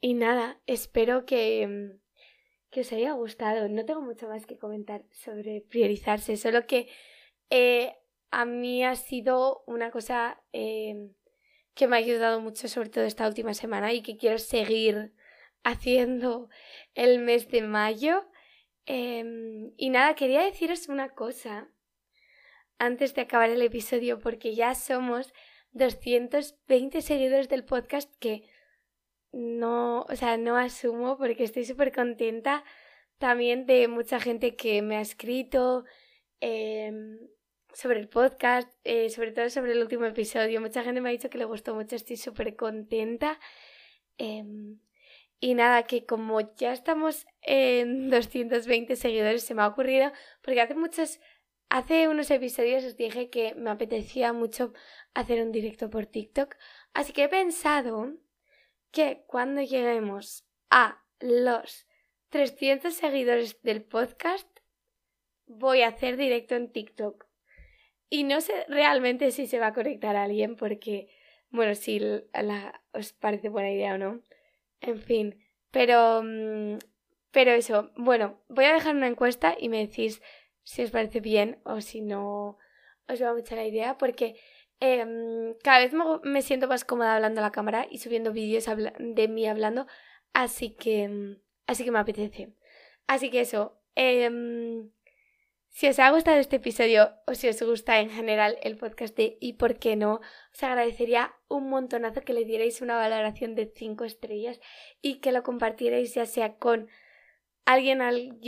y 0.00 0.14
nada, 0.14 0.60
espero 0.66 1.24
que, 1.24 1.98
que 2.70 2.80
os 2.80 2.92
haya 2.92 3.12
gustado. 3.12 3.68
No 3.68 3.84
tengo 3.84 4.02
mucho 4.02 4.28
más 4.28 4.46
que 4.46 4.58
comentar 4.58 5.04
sobre 5.10 5.60
priorizarse, 5.62 6.36
solo 6.36 6.66
que 6.66 6.88
eh, 7.50 7.94
a 8.30 8.44
mí 8.44 8.84
ha 8.84 8.96
sido 8.96 9.62
una 9.66 9.92
cosa 9.92 10.42
em, 10.52 11.14
que 11.74 11.86
me 11.86 11.96
ha 11.96 12.00
ayudado 12.00 12.40
mucho, 12.40 12.66
sobre 12.66 12.88
todo 12.88 13.04
esta 13.04 13.28
última 13.28 13.54
semana, 13.54 13.92
y 13.92 14.02
que 14.02 14.16
quiero 14.16 14.38
seguir 14.38 15.12
haciendo 15.64 16.48
el 16.94 17.18
mes 17.18 17.50
de 17.50 17.62
mayo. 17.62 18.24
Em, 18.86 19.72
y 19.76 19.90
nada, 19.90 20.14
quería 20.14 20.42
deciros 20.42 20.88
una 20.88 21.10
cosa 21.10 21.68
antes 22.78 23.14
de 23.14 23.22
acabar 23.22 23.50
el 23.50 23.62
episodio, 23.62 24.20
porque 24.20 24.54
ya 24.54 24.74
somos 24.74 25.32
220 25.72 27.02
seguidores 27.02 27.48
del 27.48 27.64
podcast 27.64 28.14
que 28.18 28.44
no, 29.32 30.02
o 30.02 30.16
sea, 30.16 30.36
no 30.36 30.56
asumo 30.56 31.18
porque 31.18 31.44
estoy 31.44 31.64
súper 31.64 31.92
contenta 31.92 32.64
también 33.18 33.66
de 33.66 33.88
mucha 33.88 34.20
gente 34.20 34.54
que 34.54 34.82
me 34.82 34.96
ha 34.96 35.00
escrito, 35.00 35.84
eh, 36.40 36.92
sobre 37.74 38.00
el 38.00 38.08
podcast, 38.08 38.68
eh, 38.84 39.10
sobre 39.10 39.32
todo 39.32 39.50
sobre 39.50 39.72
el 39.72 39.82
último 39.82 40.04
episodio. 40.06 40.60
Mucha 40.60 40.82
gente 40.82 41.00
me 41.00 41.08
ha 41.08 41.12
dicho 41.12 41.30
que 41.30 41.38
le 41.38 41.44
gustó 41.44 41.74
mucho, 41.74 41.96
estoy 41.96 42.16
súper 42.16 42.56
contenta. 42.56 43.38
Em, 44.18 44.78
y 45.44 45.52
nada, 45.52 45.82
que 45.82 46.06
como 46.06 46.40
ya 46.56 46.72
estamos 46.72 47.26
en 47.42 48.08
220 48.10 48.96
seguidores, 48.96 49.44
se 49.44 49.54
me 49.54 49.60
ha 49.60 49.68
ocurrido, 49.68 50.10
porque 50.40 50.62
hace 50.62 50.74
muchos, 50.74 51.20
hace 51.68 52.08
unos 52.08 52.30
episodios 52.30 52.82
os 52.82 52.96
dije 52.96 53.28
que 53.28 53.54
me 53.54 53.68
apetecía 53.68 54.32
mucho 54.32 54.72
hacer 55.12 55.42
un 55.42 55.52
directo 55.52 55.90
por 55.90 56.06
TikTok, 56.06 56.56
así 56.94 57.12
que 57.12 57.24
he 57.24 57.28
pensado 57.28 58.14
que 58.90 59.24
cuando 59.26 59.60
lleguemos 59.60 60.46
a 60.70 61.04
los 61.20 61.86
300 62.30 62.94
seguidores 62.94 63.60
del 63.60 63.84
podcast, 63.84 64.48
voy 65.44 65.82
a 65.82 65.88
hacer 65.88 66.16
directo 66.16 66.54
en 66.54 66.72
TikTok. 66.72 67.26
Y 68.08 68.24
no 68.24 68.40
sé 68.40 68.64
realmente 68.68 69.30
si 69.30 69.46
se 69.46 69.58
va 69.58 69.68
a 69.68 69.74
conectar 69.74 70.16
a 70.16 70.22
alguien 70.22 70.56
porque, 70.56 71.10
bueno, 71.50 71.74
si 71.74 72.00
os 72.92 73.12
parece 73.12 73.50
buena 73.50 73.70
idea 73.70 73.96
o 73.96 73.98
no. 73.98 74.22
En 74.86 74.98
fin, 74.98 75.42
pero, 75.70 76.22
mm, 76.22 76.78
pero 77.30 77.52
eso, 77.52 77.90
bueno, 77.96 78.38
voy 78.48 78.66
a 78.66 78.74
dejar 78.74 78.94
una 78.94 79.06
encuesta 79.06 79.56
y 79.58 79.70
me 79.70 79.78
decís 79.78 80.20
si 80.62 80.82
os 80.82 80.90
parece 80.90 81.20
bien 81.20 81.58
o 81.64 81.80
si 81.80 82.02
no 82.02 82.58
os 83.08 83.22
va 83.22 83.32
mucho 83.32 83.56
la 83.56 83.64
idea 83.66 83.96
porque 83.96 84.36
em, 84.80 85.54
cada 85.62 85.78
vez 85.78 85.92
me, 86.22 86.42
siento 86.42 86.68
más 86.68 86.84
cómoda 86.84 87.14
hablando 87.14 87.40
a 87.40 87.44
la 87.44 87.52
cámara 87.52 87.86
y 87.90 87.98
subiendo 87.98 88.32
vídeos 88.32 88.66
de 88.98 89.28
mí 89.28 89.46
hablando, 89.46 89.86
así 90.34 90.70
que, 90.70 91.08
mm, 91.08 91.38
así 91.66 91.84
que 91.84 91.90
me 91.90 91.98
apetece. 92.00 92.52
Así 93.06 93.30
que 93.30 93.40
eso, 93.40 93.80
eh, 93.96 94.30
si 95.74 95.88
os 95.88 95.98
ha 95.98 96.08
gustado 96.12 96.38
este 96.38 96.56
episodio 96.56 97.10
o 97.26 97.34
si 97.34 97.48
os 97.48 97.60
gusta 97.60 97.98
en 97.98 98.08
general 98.08 98.58
el 98.62 98.76
podcast 98.76 99.16
de 99.16 99.36
Y 99.40 99.54
por 99.54 99.76
qué 99.80 99.96
no, 99.96 100.20
os 100.52 100.62
agradecería 100.62 101.34
un 101.48 101.68
montonazo 101.68 102.20
que 102.20 102.32
le 102.32 102.44
dierais 102.44 102.80
una 102.80 102.94
valoración 102.94 103.56
de 103.56 103.66
5 103.74 104.04
estrellas 104.04 104.60
y 105.02 105.16
que 105.16 105.32
lo 105.32 105.42
compartierais 105.42 106.14
ya 106.14 106.26
sea 106.26 106.58
con 106.58 106.86
alguien 107.64 108.02
al, 108.02 108.38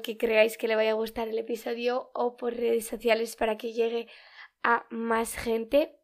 que 0.00 0.16
creáis 0.16 0.56
que 0.56 0.68
le 0.68 0.76
vaya 0.76 0.92
a 0.92 1.00
gustar 1.02 1.26
el 1.26 1.38
episodio 1.38 2.12
o 2.14 2.36
por 2.36 2.54
redes 2.54 2.86
sociales 2.86 3.34
para 3.34 3.58
que 3.58 3.72
llegue 3.72 4.06
a 4.62 4.86
más 4.88 5.34
gente. 5.34 5.98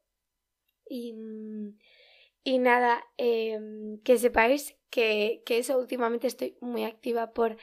Y, 0.89 1.15
y 2.43 2.59
nada, 2.59 3.05
em, 3.19 4.01
que 4.03 4.19
sepáis 4.19 4.77
que, 4.91 5.45
que 5.47 5.59
eso 5.59 5.79
últimamente 5.79 6.27
estoy 6.27 6.59
muy 6.61 6.83
activa 6.83 7.33
por 7.33 7.57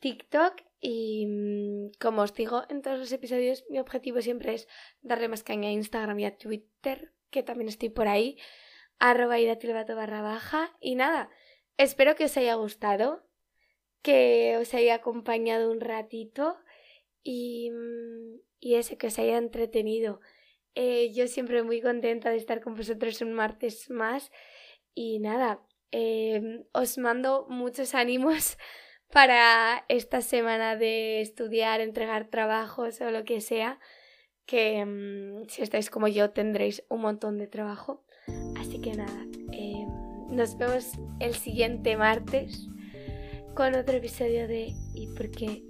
TikTok 0.00 0.62
y 0.80 1.26
mm, 1.26 1.90
como 2.00 2.22
os 2.22 2.34
digo 2.34 2.62
en 2.68 2.82
todos 2.82 2.98
los 2.98 3.12
episodios, 3.12 3.64
mi 3.68 3.78
objetivo 3.78 4.20
siempre 4.22 4.54
es 4.54 4.68
darle 5.00 5.28
más 5.28 5.42
caña 5.42 5.68
a 5.68 5.72
Instagram 5.72 6.18
y 6.20 6.24
a 6.26 6.36
Twitter, 6.36 7.12
que 7.30 7.42
también 7.42 7.68
estoy 7.68 7.88
por 7.88 8.08
ahí, 8.08 8.38
arroba 8.98 9.36
barra 9.94 10.22
baja. 10.22 10.76
Y 10.80 10.94
nada, 10.94 11.30
espero 11.76 12.14
que 12.14 12.24
os 12.24 12.36
haya 12.36 12.54
gustado, 12.54 13.26
que 14.02 14.56
os 14.60 14.72
haya 14.74 14.94
acompañado 14.94 15.70
un 15.70 15.80
ratito 15.80 16.56
y, 17.22 17.70
mm, 17.70 18.40
y 18.60 18.74
ese 18.76 18.96
que 18.96 19.08
os 19.08 19.18
haya 19.18 19.38
entretenido. 19.38 20.20
Eh, 20.74 21.12
yo 21.12 21.26
siempre 21.26 21.62
muy 21.64 21.80
contenta 21.80 22.30
de 22.30 22.36
estar 22.36 22.60
con 22.60 22.74
vosotros 22.74 23.20
un 23.20 23.32
martes 23.32 23.90
más 23.90 24.30
y 24.94 25.18
nada, 25.18 25.60
eh, 25.90 26.64
os 26.72 26.98
mando 26.98 27.46
muchos 27.48 27.94
ánimos 27.94 28.58
para 29.12 29.84
esta 29.88 30.20
semana 30.20 30.76
de 30.76 31.20
estudiar, 31.20 31.80
entregar 31.80 32.28
trabajos 32.28 33.00
o 33.00 33.10
lo 33.10 33.24
que 33.24 33.40
sea, 33.40 33.78
que 34.46 34.84
mm, 34.84 35.48
si 35.48 35.62
estáis 35.62 35.90
como 35.90 36.08
yo 36.08 36.30
tendréis 36.30 36.84
un 36.88 37.02
montón 37.02 37.38
de 37.38 37.46
trabajo. 37.46 38.04
Así 38.58 38.80
que 38.80 38.92
nada, 38.94 39.26
eh, 39.52 39.86
nos 40.30 40.56
vemos 40.58 40.92
el 41.20 41.34
siguiente 41.34 41.96
martes 41.96 42.68
con 43.54 43.74
otro 43.74 43.96
episodio 43.96 44.46
de 44.46 44.74
¿Y 44.94 45.08
por 45.16 45.30
qué 45.30 45.62